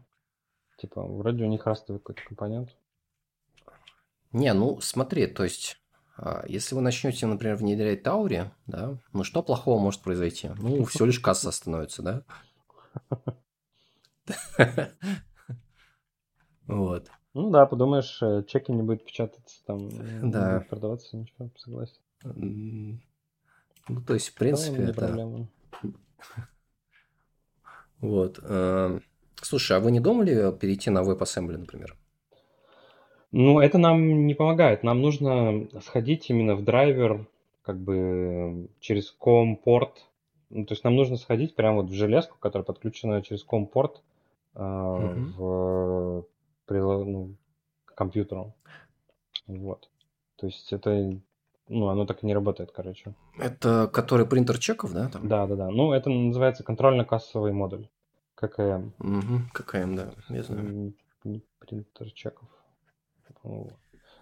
[0.79, 2.71] типа, вроде у них растовый какой-то компонент.
[4.33, 5.79] Не, ну смотри, то есть,
[6.17, 10.49] а, если вы начнете, например, внедрять Таури, да, ну что плохого может произойти?
[10.57, 12.23] Ну, все лишь касса остановится, да?
[16.69, 17.11] Вот.
[17.35, 19.89] Ну да, подумаешь, э, чеки не будет печататься, там
[20.31, 20.53] да.
[20.53, 21.99] не будет продаваться, ничего, согласен.
[22.25, 25.07] Ну, то есть, в принципе, это...
[25.07, 25.49] Проблема.
[28.01, 28.41] Вот.
[28.43, 28.99] Э,
[29.43, 31.97] слушай, а вы не думали перейти на WebAssembly, например?
[33.31, 34.83] Ну, это нам не помогает.
[34.83, 37.29] Нам нужно сходить именно в драйвер,
[37.63, 40.05] как бы через COM-порт.
[40.51, 44.12] Ну, то есть нам нужно сходить прямо вот в железку, которая подключена через COM-порт э.
[44.55, 46.25] В
[46.69, 47.37] ну,
[47.95, 48.55] компьютеру.
[49.47, 49.91] Вот.
[50.37, 51.21] То есть это,
[51.69, 53.15] ну, оно так и не работает, короче.
[53.39, 55.09] Это который принтер чеков, да?
[55.09, 55.29] Там?
[55.29, 55.71] Да, да, да.
[55.71, 57.89] Ну, это называется контрольно-кассовый модуль.
[58.35, 58.93] ККМ.
[58.99, 60.95] Угу, ККМ, да, я знаю.
[61.59, 62.49] Принтер чеков.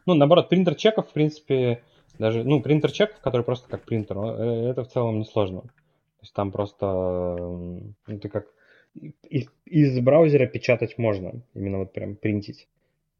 [0.06, 1.82] Ну, наоборот, принтер чеков, в принципе,
[2.18, 5.62] даже, ну, принтер чеков, который просто как принтер, э, это в целом несложно.
[5.62, 8.46] То есть там просто, ну, ты как
[8.94, 12.68] из, из браузера печатать можно, именно вот прям принтить.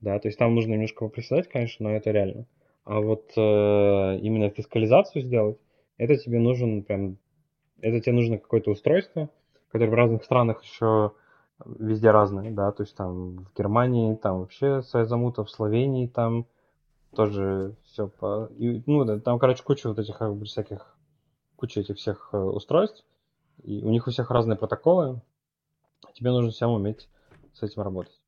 [0.01, 2.47] Да, то есть там нужно немножко поприседать, конечно, но это реально.
[2.85, 5.59] А вот э, именно фискализацию сделать,
[5.99, 7.19] это тебе нужен прям,
[7.81, 9.29] это тебе нужно какое-то устройство,
[9.69, 11.13] которое в разных странах еще
[11.79, 16.47] везде разные, да, то есть там в Германии, там вообще своя замута, в Словении там
[17.15, 18.51] тоже все по...
[18.57, 20.97] И, ну, да, там, короче, куча вот этих всяких,
[21.57, 23.05] куча этих всех э, устройств,
[23.63, 25.21] и у них у всех разные протоколы,
[26.15, 27.09] тебе нужно всем уметь
[27.55, 28.19] с этим работать.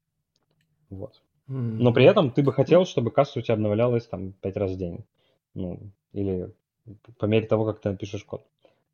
[0.91, 1.21] Вот.
[1.47, 4.79] Но при этом ты бы хотел, чтобы касса у тебя обновлялась там пять раз в
[4.79, 5.05] день.
[5.55, 5.81] Ну,
[6.13, 6.55] или
[7.19, 8.45] по мере того, как ты напишешь код.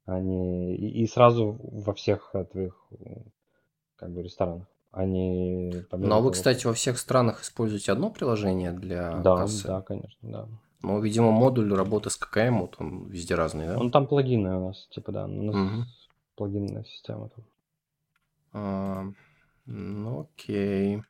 [0.07, 0.75] А не...
[0.75, 2.89] и, и сразу во всех твоих
[3.97, 4.67] как бы ресторанах.
[4.91, 9.67] А не Ну, а вы, кстати, во всех странах используете одно приложение для да, кассы?
[9.67, 10.49] Да, конечно, да.
[10.83, 13.79] Ну, видимо, модуль работы с ККМ, вот он везде разный, да?
[13.79, 15.85] Он там плагины у нас, типа, да, у нас угу.
[16.37, 17.45] плагинная система там.
[19.67, 21.03] Ну, окей.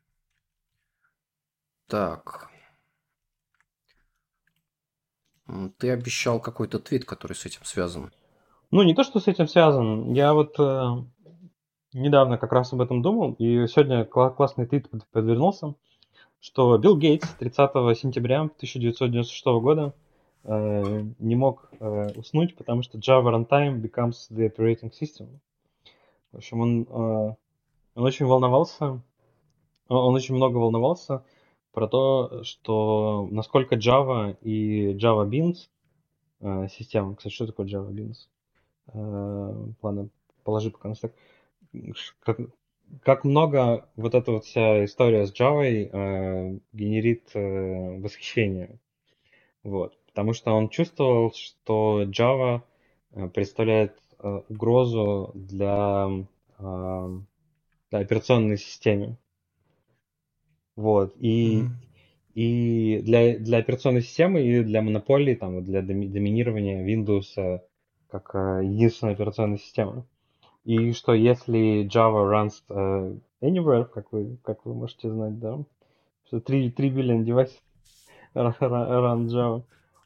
[1.86, 2.50] Так.
[5.78, 8.12] Ты обещал какой-то твит, который с этим связан.
[8.70, 10.12] Ну, не то, что с этим связан.
[10.12, 10.86] Я вот э,
[11.92, 15.74] недавно как раз об этом думал, и сегодня кла- классный твит подвернулся,
[16.40, 19.94] что Билл Гейтс 30 сентября 1996 года
[20.44, 25.40] э, не мог э, уснуть, потому что Java Runtime becomes the operating system.
[26.38, 27.34] В общем, он, э,
[27.96, 29.02] он очень волновался,
[29.88, 31.24] он очень много волновался
[31.72, 35.68] про то, что насколько Java и Java Beans
[36.38, 38.28] э, система, кстати, что такое Java Beans?
[38.94, 40.10] Э, ладно,
[40.44, 41.12] положи пока на стек.
[42.20, 42.38] Как,
[43.02, 48.78] как много вот эта вот вся история с Java генерит восхищение.
[49.64, 49.98] Вот.
[50.06, 52.62] Потому что он чувствовал, что Java
[53.34, 56.08] представляет Э, угрозу для,
[56.58, 57.18] э,
[57.90, 59.16] для операционной системы.
[60.74, 61.14] Вот.
[61.20, 61.68] И, mm-hmm.
[62.34, 67.60] и для, для операционной системы и для монополии, там, для доминирования Windows
[68.10, 70.04] как э, единственной операционной системы.
[70.64, 75.60] И что если Java runs anywhere, как вы, как вы можете знать, да,
[76.26, 77.62] что 3, 3 billion девайсов
[78.34, 79.62] run Java,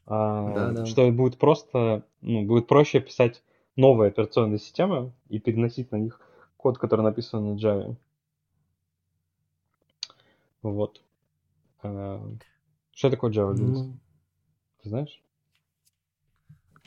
[0.06, 0.86] uh, да, да.
[0.86, 3.42] что будет просто, ну, будет проще писать
[3.76, 6.20] новые операционные системы и переносить на них
[6.56, 7.96] код, который написан на Java.
[10.62, 11.02] Вот.
[11.82, 12.24] А,
[12.92, 13.84] что такое Java Beans?
[13.84, 13.98] Ну,
[14.82, 15.22] Ты знаешь?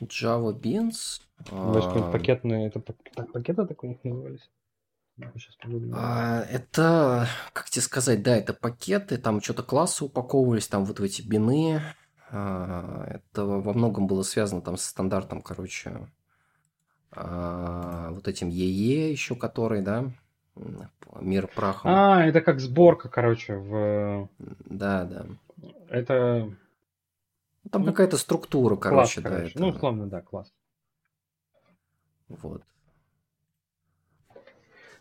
[0.00, 1.22] Java Beans?
[1.50, 2.12] Может, а...
[2.12, 4.50] пакетные, это так, пакеты так у них назывались?
[5.94, 11.02] А, это, как тебе сказать, да, это пакеты, там что-то классы упаковывались, там вот в
[11.02, 11.80] эти бины.
[12.30, 16.06] А, это во многом было связано там с стандартом, короче,
[17.16, 20.10] а, вот этим ЕЕ еще который, да,
[21.20, 21.90] мир прахом.
[21.90, 24.28] А, это как сборка, короче, в...
[24.38, 25.26] Да, да.
[25.88, 26.50] это...
[27.70, 29.30] Там ну, какая-то структура, короче, класс, да.
[29.30, 29.50] Короче.
[29.50, 29.60] Это...
[29.60, 30.52] Ну, условно, да, класс.
[32.28, 32.62] Вот.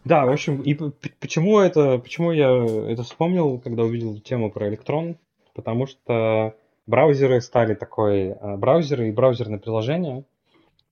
[0.05, 0.73] Да, в общем, и
[1.19, 2.47] почему это, почему я
[2.91, 5.17] это вспомнил, когда увидел тему про электрон?
[5.53, 6.55] Потому что
[6.87, 10.23] браузеры стали такой, а, браузеры и браузерные приложения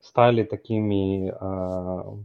[0.04, 2.16] стали такими, а,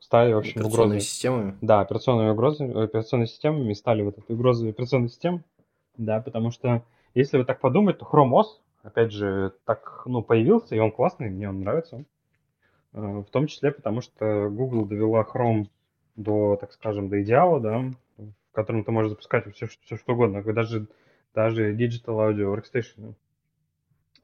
[0.00, 0.98] стали, в общем, угрозами.
[0.98, 1.56] системами?
[1.60, 5.42] Да, операционными угрозами, операционными системами стали вот этой угрозой операционной системы.
[5.96, 6.82] Да, потому что
[7.14, 8.46] если вот так подумать, то Chrome OS,
[8.82, 12.04] опять же, так, ну, появился, и он классный, мне он нравится.
[12.92, 15.66] А, в том числе потому, что Google довела Chrome
[16.16, 17.84] до, так скажем, до идеала, да,
[18.16, 20.88] в котором ты можешь запускать все, все что угодно, даже,
[21.34, 23.14] даже Digital Audio Workstation.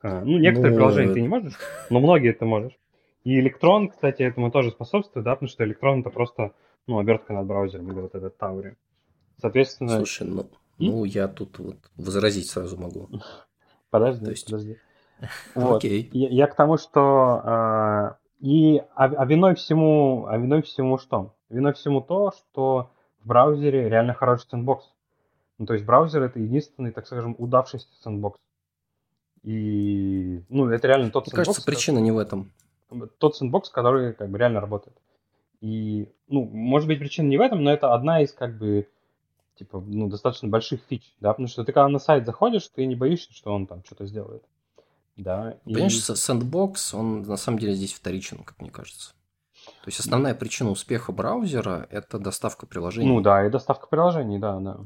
[0.07, 1.55] А, ну, некоторые ну, приложения ты не можешь,
[1.90, 2.79] но многие ты можешь.
[3.25, 6.53] И электрон, кстати, этому тоже способствует, да, потому что электрон это просто,
[6.87, 8.77] ну, обертка над браузером или вот этот Таури.
[9.40, 9.97] Соответственно...
[9.97, 10.47] Слушай, ну,
[10.79, 10.90] и?
[10.90, 13.09] ну я тут вот возразить сразу могу.
[13.90, 14.47] Подожди, То есть...
[14.47, 14.77] подожди.
[15.55, 15.79] Вот.
[15.79, 16.11] Окей.
[16.12, 21.35] Я, я к тому, что а, и а, а виной всему, а виной всему что?
[21.49, 22.90] Виной всему то, что
[23.25, 24.85] в браузере реально хороший сэндбокс.
[25.59, 28.38] Ну, то есть браузер это единственный, так скажем, удавшийся сэндбокс.
[29.47, 31.47] И, ну, это реально тот Мне сэндбокс.
[31.47, 32.51] кажется, причина не в этом.
[33.19, 34.97] Тот сэндбокс, который как бы реально работает.
[35.61, 38.89] И, ну, может быть, причина не в этом, но это одна из, как бы,
[39.55, 42.97] типа, ну, достаточно больших фич, да, потому что ты когда на сайт заходишь, ты не
[42.97, 44.43] боишься, что он там что-то сделает.
[45.17, 46.01] Да, Понимаешь, и...
[46.01, 49.13] сэндбокс, он на самом деле здесь вторичен, как мне кажется.
[49.65, 53.07] То есть основная причина успеха браузера– это доставка приложений.
[53.07, 54.81] Ну да, и доставка приложений, да, да.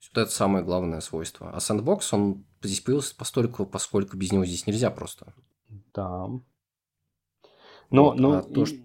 [0.00, 1.50] Вот это самое главное свойство.
[1.52, 5.34] А Sandbox, он здесь появился постольку, поскольку без него здесь нельзя просто.
[5.94, 6.28] Да.
[7.90, 8.38] Но, вот, но...
[8.38, 8.76] А то, что...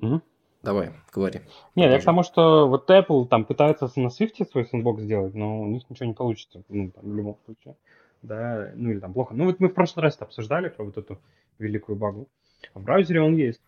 [0.00, 0.22] угу.
[0.62, 1.40] Давай, говори.
[1.74, 5.60] Нет, я к тому, что вот Apple там пытается на Swift свой Sandbox сделать, но
[5.60, 7.76] у них ничего не получится, ну, там, в любом случае.
[8.22, 9.34] Да, ну или там плохо.
[9.34, 11.20] Ну вот мы в прошлый раз обсуждали про вот эту
[11.58, 12.28] великую багу.
[12.72, 13.60] В браузере он есть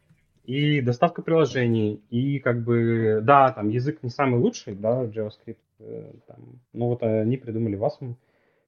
[0.47, 6.13] и доставка приложений, и как бы, да, там язык не самый лучший, да, JavaScript, э,
[6.29, 8.15] там, но вот они придумали Wasm,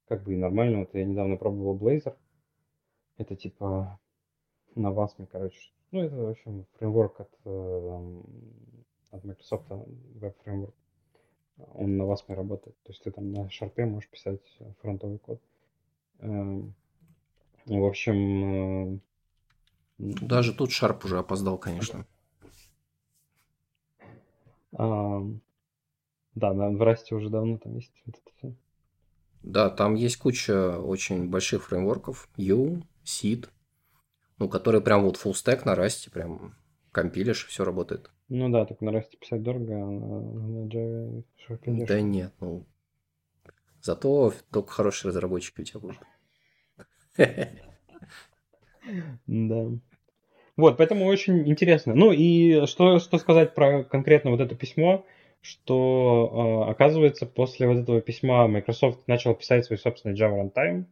[0.07, 2.15] как бы и нормально, вот я недавно пробовал Blazor,
[3.17, 3.97] это типа
[4.75, 8.21] на Wasm, короче, ну это, в общем, фреймворк от, э,
[9.11, 10.75] от Microsoft, веб-фреймворк,
[11.75, 14.41] он на Wasm работает, то есть ты там на Sharp можешь писать
[14.81, 15.41] фронтовый код.
[16.19, 16.73] Эм,
[17.65, 18.99] в общем, э,
[19.99, 22.05] даже тут Шарп уже опоздал, конечно.
[24.77, 25.21] А,
[26.35, 28.55] да, в Расте уже давно там есть вот это все.
[29.43, 32.29] Да, там есть куча очень больших фреймворков.
[32.37, 33.49] U, Seed,
[34.37, 36.55] ну, которые прям вот full stack на Расте, прям
[36.91, 38.09] компилишь, все работает.
[38.29, 42.65] Ну да, так на Расте писать дорого, а на, на Java шарпе Да нет, ну...
[43.81, 45.99] Зато только хорошие разработчики у тебя будут.
[49.27, 49.67] Да.
[50.59, 51.95] Вот, поэтому очень интересно.
[51.95, 55.05] Ну и что, что сказать про конкретно вот это письмо,
[55.41, 60.83] что э, оказывается после вот этого письма Microsoft начал писать свой собственный Java Runtime,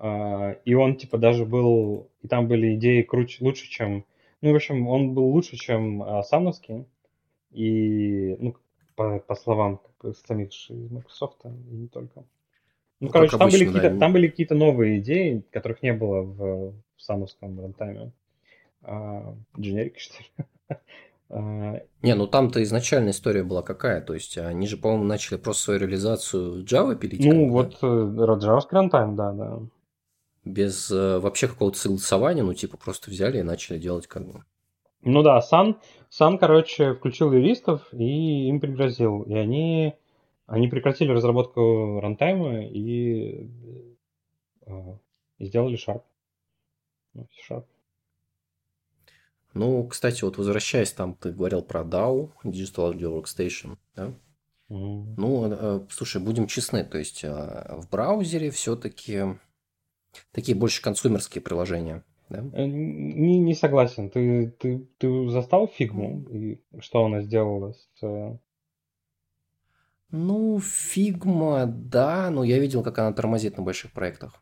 [0.00, 4.06] э, и он типа даже был, и там были идеи круче, лучше, чем,
[4.40, 6.86] ну в общем, он был лучше, чем э, Сановский,
[7.50, 8.56] и, ну,
[8.96, 12.20] по, по словам как бы, самих из Microsoft, и не только.
[13.00, 16.70] Ну, ну короче, там, были да, там были какие-то новые идеи, которых не было в,
[16.96, 18.12] в Сановском рантайме.
[19.58, 20.46] Дженерик, что ли?
[21.30, 25.64] А, не, ну там-то изначально история была какая, то есть они же, по-моему, начали просто
[25.64, 27.24] свою реализацию Java пилить.
[27.24, 27.78] Ну, вот?
[27.82, 29.58] Э, JavaScript Runtime, да, да.
[30.44, 34.44] Без э, вообще какого-то согласования, ну, типа, просто взяли и начали делать как бы.
[35.02, 39.22] Ну да, Сан, Сан, короче, включил юристов и им пригрозил.
[39.22, 39.94] И они,
[40.46, 43.48] они прекратили разработку рантайма и,
[44.66, 44.72] э,
[45.38, 46.02] и сделали Sharp.
[47.14, 47.64] Ну, Sharp.
[49.54, 54.12] Ну, кстати, вот возвращаясь там, ты говорил про DAO, Digital Audio Workstation, да?
[54.68, 55.14] Mm.
[55.16, 59.38] Ну, э, слушай, будем честны, то есть э, в браузере все-таки
[60.32, 62.04] такие больше консумерские приложения.
[62.30, 62.38] Да?
[62.52, 64.10] Э, не, не согласен.
[64.10, 68.40] Ты, ты, ты застал фигму и что она сделала с...
[70.10, 74.40] Ну, фигма, да, но я видел, как она тормозит на больших проектах.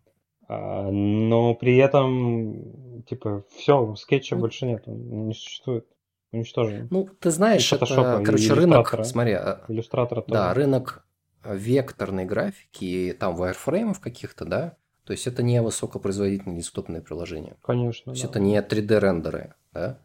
[0.53, 5.87] А, но при этом, типа, все, скетча ну, больше нет, он не существует.
[6.31, 6.89] Уничтожен.
[6.91, 10.33] Ну, ты знаешь, это, короче, рынок, смотри, а, иллюстратора тоже.
[10.33, 11.05] Да, рынок
[11.45, 17.57] векторной графики и там wireframe ов каких-то, да, то есть это не высокопроизводительные десктопные приложения.
[17.63, 18.05] Конечно.
[18.05, 18.31] То есть да.
[18.31, 19.99] это не 3D-рендеры, да,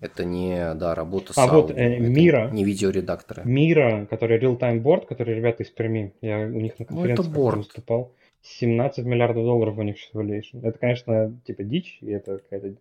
[0.00, 2.50] это не, да, работа с А аудио, вот э, Miro.
[2.52, 3.42] Не видеоредакторы.
[3.44, 7.56] Мира, который real-time board, который ребята из Перми, я у них на конференции ну, это
[7.56, 8.12] выступал.
[8.46, 10.60] 17 миллиардов долларов у них valuation.
[10.62, 12.74] Это, конечно, типа дичь, и это какая-то,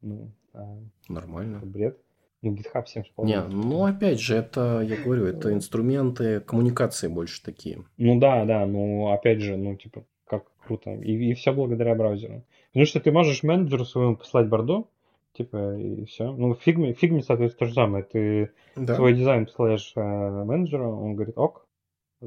[0.00, 1.60] ну, а, Нормально.
[1.62, 1.98] бред.
[2.42, 3.24] Ну, GitHub 7,5.
[3.24, 7.84] Не, ну опять же, это, я говорю, это инструменты коммуникации больше такие.
[7.98, 10.90] Ну да, да, ну опять же, ну типа, как круто.
[10.94, 12.42] И, и все благодаря браузеру.
[12.72, 14.88] Потому что ты можешь менеджеру своему послать бордо,
[15.34, 16.32] типа, и все.
[16.32, 18.02] Ну, в фигме, в фигме, соответственно, то же самое.
[18.04, 18.96] Ты Да.
[18.96, 20.00] свой дизайн посылаешь э,
[20.44, 21.66] менеджеру, он говорит ок,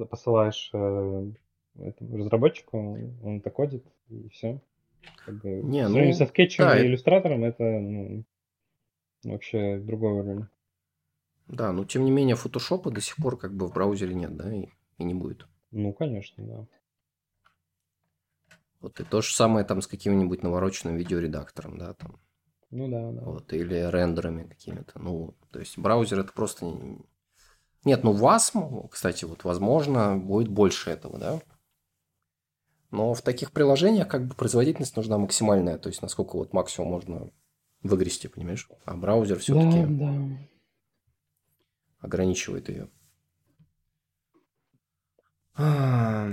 [0.10, 1.26] посылаешь э,
[1.80, 4.60] этому разработчику, он это кодит, и все.
[5.26, 8.24] Как бы, Не, в ну, со скетчем да, и иллюстратором это ну,
[9.24, 10.46] вообще другой уровень.
[11.48, 14.54] Да, но тем не менее фотошопа до сих пор как бы в браузере нет, да,
[14.54, 14.68] и,
[14.98, 15.48] и не будет.
[15.72, 16.66] Ну, конечно, да.
[18.82, 22.20] Вот и то же самое там с каким-нибудь навороченным видеоредактором, да, там,
[22.72, 23.22] Ну да, да.
[23.22, 25.00] вот, или рендерами какими-то.
[25.00, 26.66] Ну, то есть браузер это просто...
[26.66, 27.00] не-
[27.84, 31.42] Нет, ну WASM, кстати, вот возможно, будет больше этого, да.
[32.96, 37.30] Но в таких приложениях как бы производительность нужна максимальная, то есть насколько вот максимум можно
[37.84, 38.70] выгрести, понимаешь?
[38.86, 40.38] А браузер все-таки Да, да.
[42.00, 42.90] ограничивает ее.
[45.56, 46.30] А,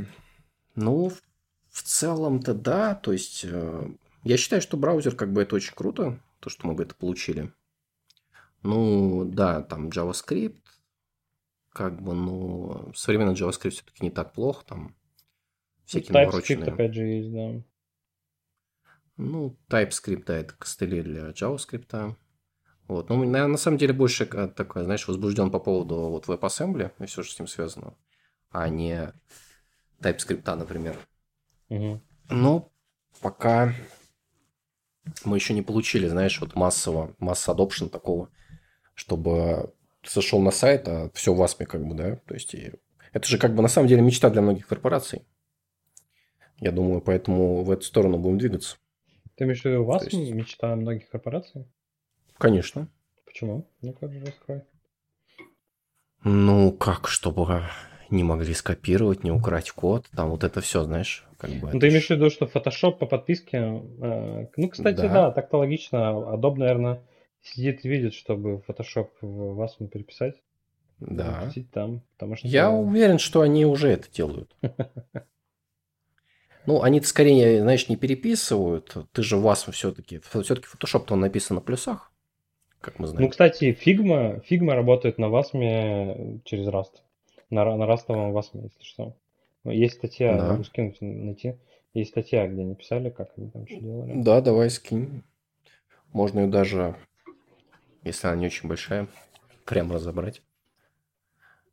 [0.76, 1.20] ну, в-
[1.68, 2.94] в целом-то да.
[2.94, 3.88] То есть, э,
[4.22, 7.52] я считаю, что браузер как бы это очень круто, то, что мы бы это получили.
[8.62, 10.62] Ну, да, там JavaScript,
[11.70, 14.94] как бы, ну, современный JavaScript все-таки не так плохо, там
[15.84, 16.72] всякие TypeScript навороченные.
[16.72, 17.62] опять же есть, да.
[19.16, 22.16] Ну, TypeScript, да, это костыли для JavaScript.
[22.88, 23.08] Вот.
[23.08, 27.06] Ну, на, на самом деле больше э, такой, знаешь, возбужден по поводу вот WebAssembly и
[27.06, 27.94] все, что с ним связано,
[28.50, 29.12] а не
[30.00, 30.98] TypeScript, например.
[31.68, 32.02] Мгм.
[32.28, 32.72] Но
[33.20, 33.74] пока
[35.24, 38.30] мы еще не получили, знаешь, вот массово, масса adoption такого,
[38.94, 39.72] чтобы
[40.02, 42.72] ты зашел на сайт, а все в ASM как бы, да, то есть и
[43.12, 45.26] это же как бы на самом деле мечта для многих корпораций.
[46.62, 48.76] Я думаю, поэтому в эту сторону будем двигаться.
[49.34, 51.66] Ты имеешь в виду вас То есть- мечта многих корпораций?
[52.38, 52.86] Конечно.
[53.26, 53.66] Почему?
[53.80, 54.62] Ну-ка, раскрой.
[56.22, 57.62] Ну, как, чтобы
[58.10, 61.70] не могли скопировать, не украть код, там вот это все, знаешь, как бы.
[61.72, 63.56] Ну, ты имеешь в виду, что Photoshop по подписке...
[63.58, 65.08] э, ну, кстати, Да.
[65.08, 65.96] да, так-то логично.
[65.96, 67.02] Adobe, наверное,
[67.42, 70.40] сидит и видит, чтобы Photoshop в вас переписать.
[71.00, 71.50] Да.
[71.72, 72.46] Там, потому что...
[72.46, 74.54] Я уверен, что они уже это делают.
[76.66, 78.96] Ну, они-то скорее, знаешь, не переписывают.
[79.12, 80.20] Ты же вас все-таки...
[80.20, 82.12] Все-таки Photoshop-то он написан на плюсах,
[82.80, 83.30] как мы Ну, знаем.
[83.30, 86.92] кстати, Figma, Figma работает на Васме через Rust.
[87.50, 89.16] На, на растовом Васме, если что.
[89.64, 90.50] Ну, Есть статья, Да.
[90.52, 91.56] могу скинуть, найти.
[91.94, 94.12] Есть статья, где они писали, как они там что делали.
[94.22, 95.22] Да, давай скинь.
[96.12, 96.96] Можно ее даже,
[98.04, 99.08] если она не очень большая,
[99.66, 100.42] прям разобрать.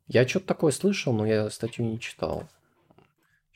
[0.08, 2.44] Я что-то такое слышал, но я статью не читал.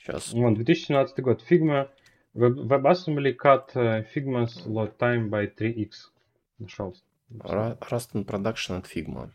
[0.04, 0.32] Сейчас.
[0.32, 1.42] Вон, 2017 год.
[1.48, 1.88] Figma,
[2.34, 6.10] Web- WebAssembly cut э, Figma's load time by 3x.
[6.58, 6.94] Нашел.
[7.30, 9.30] Ra- Rust and Production от Figma.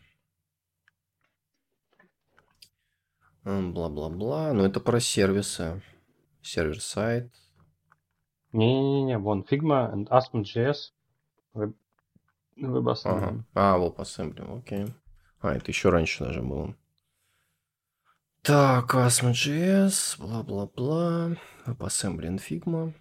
[3.44, 4.52] Бла-бла-бла.
[4.52, 5.82] Ну, это про сервисы.
[6.42, 7.32] Сервер-сайт.
[8.52, 10.92] Не-не-не, вон, Figma and Aspen.js.
[11.54, 11.74] Web...
[12.56, 13.04] WebAssembly.
[13.04, 13.44] Ага.
[13.54, 14.86] А, WebAssembly, окей.
[15.40, 16.74] А, это еще раньше даже было.
[18.42, 21.36] Так, Asm.js, бла-бла-бла.
[21.66, 22.94] WebAssembly and Figma.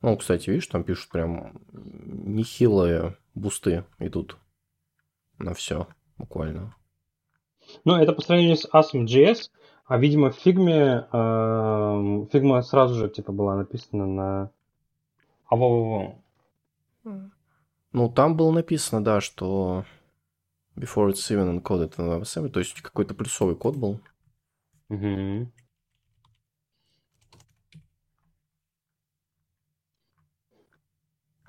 [0.00, 4.38] Ну, кстати, видишь, там пишут прям нехилые бусты идут
[5.38, 6.74] на все, буквально.
[7.84, 9.50] Ну, это по сравнению с Asm.js,
[9.84, 14.50] а, видимо, в Figma, эм, Figma сразу же, типа, была написана на...
[15.46, 16.14] А во
[17.92, 19.84] Ну, там было написано, да, что
[20.76, 24.00] before it's even encoded in WebAssembly, то есть какой-то плюсовый код был.
[24.94, 25.50] Мгм.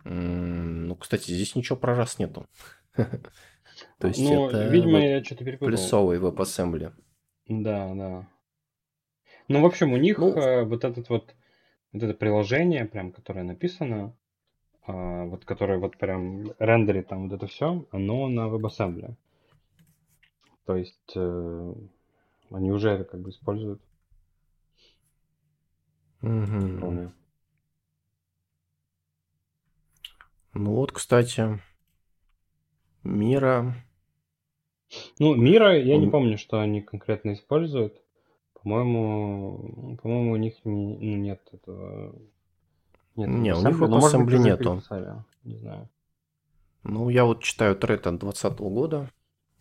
[0.06, 2.46] М, Ну, кстати, здесь ничего про раз нету.
[4.00, 5.70] То есть Ну, это видимо, веб- я что-то перепутал.
[5.70, 6.94] плюсовый WebAssembly.
[7.48, 8.28] Да, да.
[9.48, 11.34] Ну, в общем, у них Ну, э, вот этот вот,
[11.94, 14.16] вот это приложение, прям, которое написано,
[14.88, 19.16] а, вот которое вот прям рендерит там вот это все, оно на WebAssembly.
[20.66, 21.74] То есть э,
[22.52, 23.82] они уже это как бы используют
[26.20, 27.12] вполне.
[30.54, 31.60] Ну вот, кстати,
[33.04, 33.76] Мира.
[35.20, 38.02] Ну, Мира, я не Он- помню, что они конкретно используют.
[38.54, 42.16] По-моему, по-моему, у них не- ну, нет этого.
[43.16, 44.82] Нет Не, у них быть, WebAssembly нету.
[45.44, 45.90] Не знаю.
[46.84, 49.12] Ну, я вот читаю тред от 2020 года.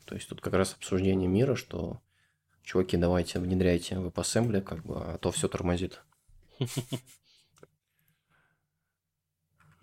[0.07, 2.01] То есть тут как раз обсуждение мира, что
[2.65, 6.03] чуваки, давайте внедряйте WebAssembly, как бы, а то все тормозит.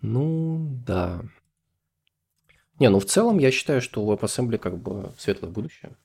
[0.00, 1.22] Ну, да.
[2.80, 5.96] Не, ну в целом я считаю, что у WebAssembly как бы светлое будущее.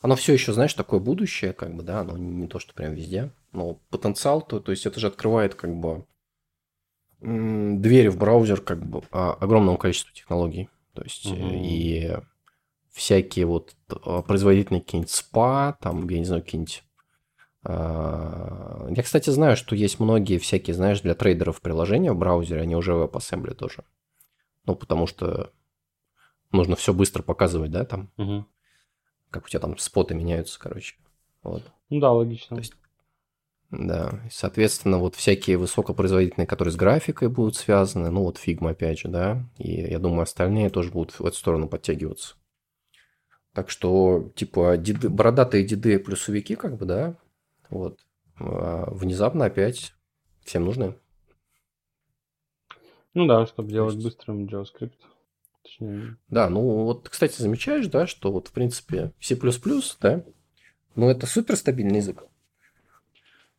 [0.00, 3.30] Оно все еще, знаешь, такое будущее, как бы, да, оно не то, что прям везде,
[3.52, 6.04] но потенциал, то, то есть это же открывает как бы
[7.20, 10.68] двери в браузер как бы а, огромному количеству технологий.
[10.92, 11.36] То есть угу.
[11.36, 12.16] и
[12.94, 16.84] всякие вот а, производительные какие-нибудь спа, там, я не знаю, какие-нибудь
[17.66, 22.92] я, кстати, знаю, что есть многие всякие, знаешь, для трейдеров приложения в браузере, они уже
[22.92, 23.84] в WebAssembly тоже.
[24.66, 25.50] Ну, потому что
[26.52, 28.10] нужно все быстро показывать, да, там.
[28.18, 28.44] Угу.
[29.30, 30.96] Как у тебя там споты меняются, короче.
[31.42, 31.62] Вот.
[31.88, 32.56] Ну да, логично.
[32.56, 32.74] То есть,
[33.70, 39.08] да, соответственно, вот всякие высокопроизводительные, которые с графикой будут связаны, ну вот Figma опять же,
[39.08, 42.36] да, и я думаю, остальные тоже будут в эту сторону подтягиваться.
[43.54, 47.16] Так что, типа, деды, бородатые деды плюсовики, как бы, да,
[47.70, 48.00] вот.
[48.36, 49.94] А внезапно опять
[50.44, 50.96] всем нужны.
[53.14, 54.04] Ну да, чтобы делать есть...
[54.04, 54.98] быстрым JavaScript.
[55.62, 56.16] Точнее.
[56.28, 59.38] Да, ну вот, кстати, замечаешь, да, что вот, в принципе, C++,
[60.00, 60.24] да,
[60.96, 62.24] ну это супер стабильный язык.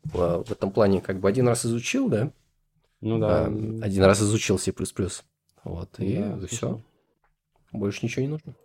[0.04, 2.32] В, в этом плане как бы один раз изучил, да?
[3.00, 3.46] Ну да.
[3.46, 4.74] А, один раз изучил C++.
[5.64, 6.82] Вот, и да, все.
[7.72, 8.56] Больше ничего не нужно.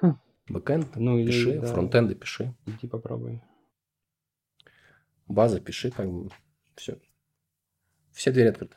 [0.00, 0.18] Хм.
[0.48, 1.66] Бэкэнд ну, пиши, да.
[1.66, 2.54] фронтенды пиши.
[2.66, 3.40] Иди попробуй
[5.28, 6.30] база, пиши, как бы,
[6.76, 6.98] все.
[8.12, 8.76] Все двери открыты.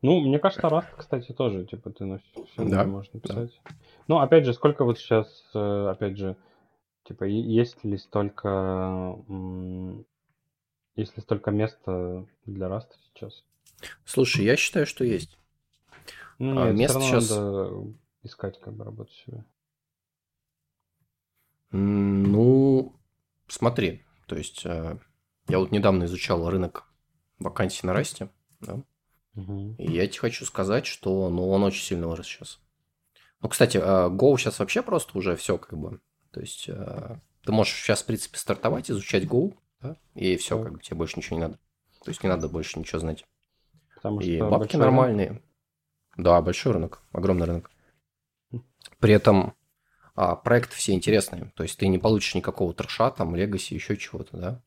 [0.00, 3.60] Ну, мне кажется, Rust, кстати, тоже, типа, ты на все да, можешь написать.
[3.64, 3.74] Да.
[4.06, 6.36] Ну, опять же, сколько вот сейчас, э, опять же,
[7.02, 9.16] типа, есть ли столько,
[10.94, 13.44] есть ли столько места для Rust сейчас?
[14.04, 15.36] Слушай, я считаю, что есть.
[16.38, 17.30] Ну, а нет, а место сейчас...
[17.30, 17.92] надо
[18.22, 19.44] искать, как бы, работу себе.
[21.70, 22.98] Ну,
[23.46, 24.98] смотри, то есть э,
[25.48, 26.88] я вот недавно изучал рынок
[27.38, 28.82] вакансий на Расте, да?
[29.34, 29.74] угу.
[29.78, 32.60] и я тебе хочу сказать, что ну, он очень сильно вырос сейчас.
[33.40, 36.00] Ну, кстати, э, Go сейчас вообще просто уже все как бы.
[36.30, 39.96] То есть э, ты можешь сейчас, в принципе, стартовать, изучать Go, да?
[40.14, 41.58] и все, как бы тебе больше ничего не надо.
[42.02, 43.24] То есть не надо больше ничего знать.
[43.94, 45.28] Потому и бабки нормальные.
[45.28, 45.42] Рынок.
[46.16, 47.70] Да, большой рынок, огромный рынок.
[49.00, 49.54] При этом
[50.20, 51.52] а проекты все интересные.
[51.54, 54.62] То есть ты не получишь никакого трэша, там, легаси, еще чего-то, да.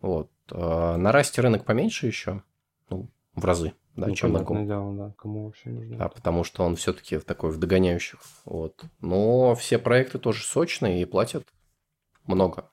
[0.00, 0.30] Вот.
[0.52, 2.44] А на расте рынок поменьше еще,
[2.88, 4.64] ну, в разы, да, ну, чем на ком.
[4.64, 5.96] Дело, да, кому вообще нужно.
[5.96, 8.20] Да, потому что он все-таки такой в догоняющих.
[8.44, 8.84] Вот.
[9.00, 11.48] Но все проекты тоже сочные и платят
[12.24, 12.70] много.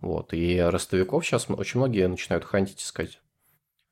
[0.00, 0.34] Вот.
[0.34, 3.22] И ростовиков сейчас очень многие начинают хантить искать.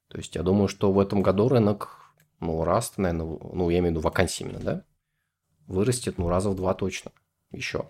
[0.08, 3.92] То есть я думаю, что в этом году рынок, ну, раст, наверное, ну, я имею
[3.92, 4.84] в виду вакансии именно, да,
[5.66, 7.12] вырастет, ну, раза в два точно
[7.50, 7.88] еще.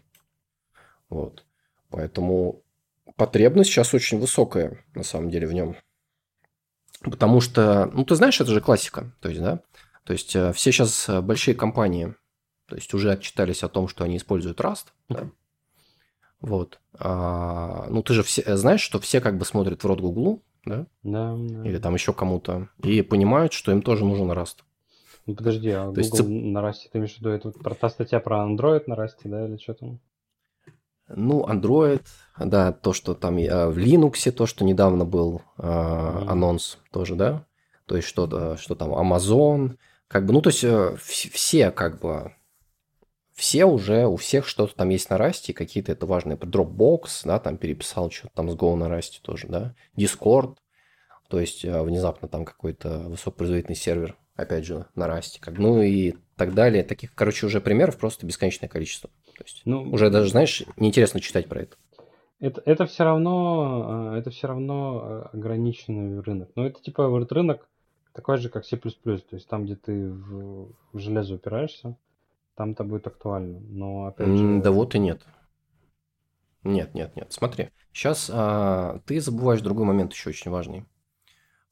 [1.09, 1.45] Вот.
[1.91, 2.63] Поэтому
[3.17, 5.77] потребность сейчас очень высокая, на самом деле, в нем.
[7.03, 9.13] Потому что, ну, ты знаешь, это же классика.
[9.21, 9.61] То есть, да,
[10.05, 12.15] то есть э, все сейчас э, большие компании,
[12.67, 15.29] то есть уже отчитались о том, что они используют Rust, да?
[16.41, 16.81] Вот.
[16.99, 20.43] А, ну, ты же все, э, знаешь, что все как бы смотрят в рот Гуглу,
[20.65, 20.87] да?
[21.03, 21.69] Да, да.
[21.69, 24.59] Или там еще кому-то, и понимают, что им тоже нужен Rust.
[25.27, 26.29] Ну подожди, а То Google есть...
[26.29, 29.29] на Расте, ты имеешь в виду, это вот про та статья про Android на Расте,
[29.29, 30.01] да, или что там?
[31.09, 32.03] Ну, Android,
[32.39, 36.29] да, то, что там э, в Linux, то, что недавно был э, mm.
[36.29, 37.45] анонс тоже, да,
[37.87, 39.77] то есть что-то, что там Amazon,
[40.09, 42.33] как бы, ну, то есть э, все, как бы,
[43.35, 47.57] все уже, у всех что-то там есть на Расте, какие-то это важные, Dropbox, да, там
[47.57, 50.57] переписал что-то там с Go на Расте тоже, да, Discord,
[51.29, 55.41] то есть э, внезапно там какой-то высокопроизводительный сервер опять же, на расте.
[55.41, 56.85] Как, ну и так далее.
[56.85, 59.11] Таких, короче, уже примеров просто бесконечное количество.
[59.37, 61.77] То есть ну, уже даже, знаешь, неинтересно читать про это.
[62.39, 66.51] Это, это все равно, э, это все равно э, ограниченный рынок.
[66.55, 67.67] Но это типа вот рынок
[68.13, 68.77] такой же, как C++.
[68.77, 68.91] То
[69.33, 71.97] есть там, где ты в, в железо упираешься,
[72.55, 73.61] там это будет актуально.
[73.61, 74.61] Но опять же...
[74.61, 75.23] Да вот и нет.
[76.63, 77.33] Нет, нет, нет.
[77.33, 80.85] Смотри, сейчас а, ты забываешь другой момент еще очень важный.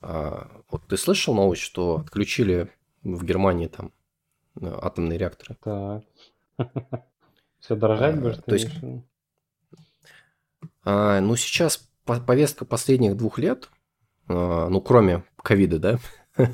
[0.06, 2.70] А, вот ты слышал новость, что отключили
[3.02, 3.92] в Германии там
[4.60, 5.56] атомные реакторы?
[5.62, 6.04] Так.
[7.58, 8.44] Все дорожать будет?
[8.44, 8.68] То есть,
[10.84, 13.70] а, ну, сейчас повестка последних двух лет,
[14.28, 15.98] а, ну, кроме ковида, да,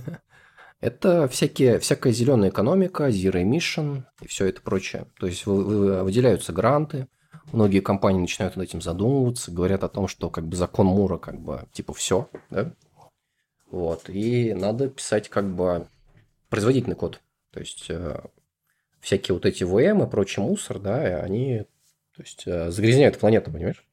[0.81, 5.07] это всякие, всякая зеленая экономика, zero emission и все это прочее.
[5.19, 7.09] То есть выделяются гранты,
[7.53, 11.41] многие компании начинают над этим задумываться, говорят о том, что как бы закон Мура как
[11.41, 12.73] бы типа все, да,
[13.71, 14.09] вот.
[14.09, 15.87] И надо писать как бы
[16.49, 17.21] производительный код.
[17.53, 18.21] То есть э,
[19.01, 21.67] всякие вот эти VM и прочий мусор, да, они
[22.17, 23.85] то есть, э, загрязняют планету, понимаешь?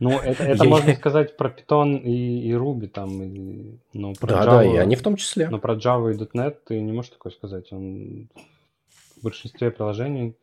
[0.00, 4.42] Ну, это, это можно сказать про Python и, и Ruby там, и, ну, про да,
[4.42, 5.48] Java, да, и они в том числе.
[5.48, 7.72] Но про Java и .NET ты не можешь такое сказать.
[7.72, 8.28] Он
[9.16, 10.36] в большинстве приложений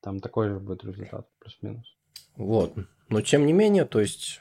[0.00, 1.96] там такой же будет результат, плюс-минус.
[2.36, 2.74] Вот.
[3.08, 4.40] Но тем не менее, то есть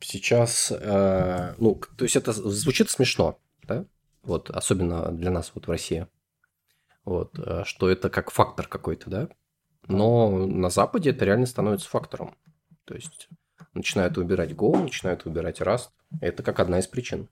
[0.00, 3.84] сейчас, э, ну, то есть это звучит смешно, да?
[4.22, 6.06] Вот, особенно для нас вот в России.
[7.04, 9.28] Вот, э, что это как фактор какой-то, да?
[9.88, 12.36] Но на Западе это реально становится фактором.
[12.84, 13.28] То есть
[13.74, 15.90] начинают выбирать Go, начинают выбирать Rust.
[16.20, 17.28] Это как одна из причин.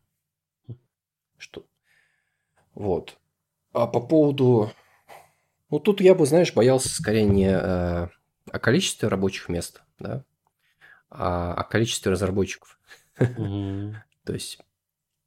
[1.37, 1.64] Что?
[2.75, 3.16] Вот.
[3.73, 4.73] А по поводу...
[5.71, 8.09] Ну, тут я бы, знаешь, боялся скорее не э,
[8.51, 10.25] о количестве рабочих мест, да,
[11.11, 12.79] а о количестве разработчиков.
[13.17, 14.59] То есть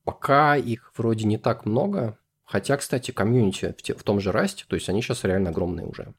[0.04, 4.76] пока их вроде не так много, хотя, кстати, комьюнити в, том же Rust е, то
[4.76, 6.14] есть они сейчас реально огромные уже.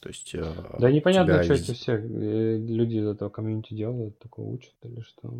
[0.00, 4.46] То есть, э, да непонятно, что эти все э, люди из этого комьюнити делают, такое
[4.46, 5.32] учат или что.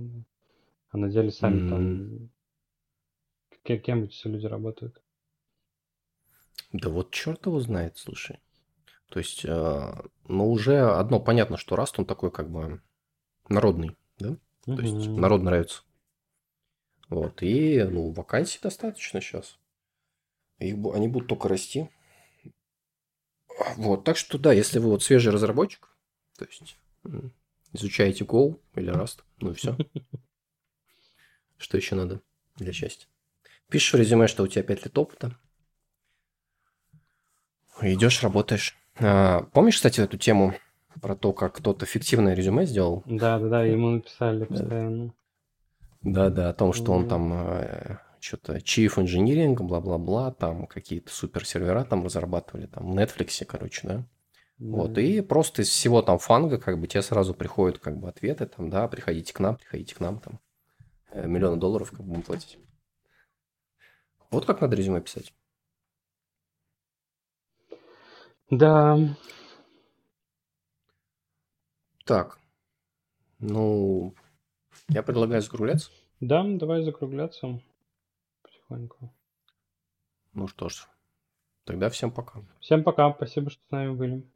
[0.90, 1.68] А на деле сами mm.
[1.68, 2.30] там...
[3.62, 5.00] Кем эти все люди работают?
[6.72, 8.38] Да вот черт его знает, слушай.
[9.10, 9.92] То есть, э,
[10.26, 12.80] ну, уже одно понятно, что Rust, он такой как бы
[13.48, 14.36] народный, да?
[14.66, 14.76] Mm-hmm.
[14.76, 15.82] То есть, народ нравится.
[17.08, 19.58] Вот, и, ну, вакансий достаточно сейчас.
[20.58, 21.88] Их, они будут только расти.
[23.76, 25.88] Вот, так что да, если вы вот свежий разработчик,
[26.36, 26.76] то есть
[27.72, 29.76] изучаете Go или Rust, ну и все.
[31.56, 32.20] Что еще надо
[32.56, 33.08] для счастья?
[33.68, 35.36] Пишешь в резюме, что у тебя 5 лет опыта.
[37.82, 38.76] Идешь, работаешь.
[38.96, 40.54] А, помнишь, кстати, эту тему
[41.00, 43.02] про то, как кто-то фиктивное резюме сделал?
[43.06, 45.14] Да, да, да, ему написали постоянно.
[46.02, 51.84] Да, да, о том, что он там э, что-то Chief Engineering, бла-бла-бла, там какие-то суперсервера
[51.84, 53.94] там разрабатывали, там в Netflix, короче, да.
[54.60, 54.70] Mm-hmm.
[54.70, 58.46] Вот, и просто из всего там фанга, как бы, тебе сразу приходят, как бы, ответы,
[58.46, 60.40] там, да, приходите к нам, приходите к нам, там,
[61.10, 62.58] э, миллионы долларов, как бы, будем платить.
[64.30, 65.32] Вот как надо резюме писать.
[68.50, 68.98] Да.
[72.08, 72.38] Так.
[73.38, 74.14] Ну,
[74.88, 75.90] я предлагаю закругляться.
[76.20, 77.60] Да, давай закругляться
[78.40, 79.14] потихоньку.
[80.32, 80.88] Ну что ж,
[81.64, 82.40] тогда всем пока.
[82.60, 84.26] Всем пока, спасибо, что с нами были.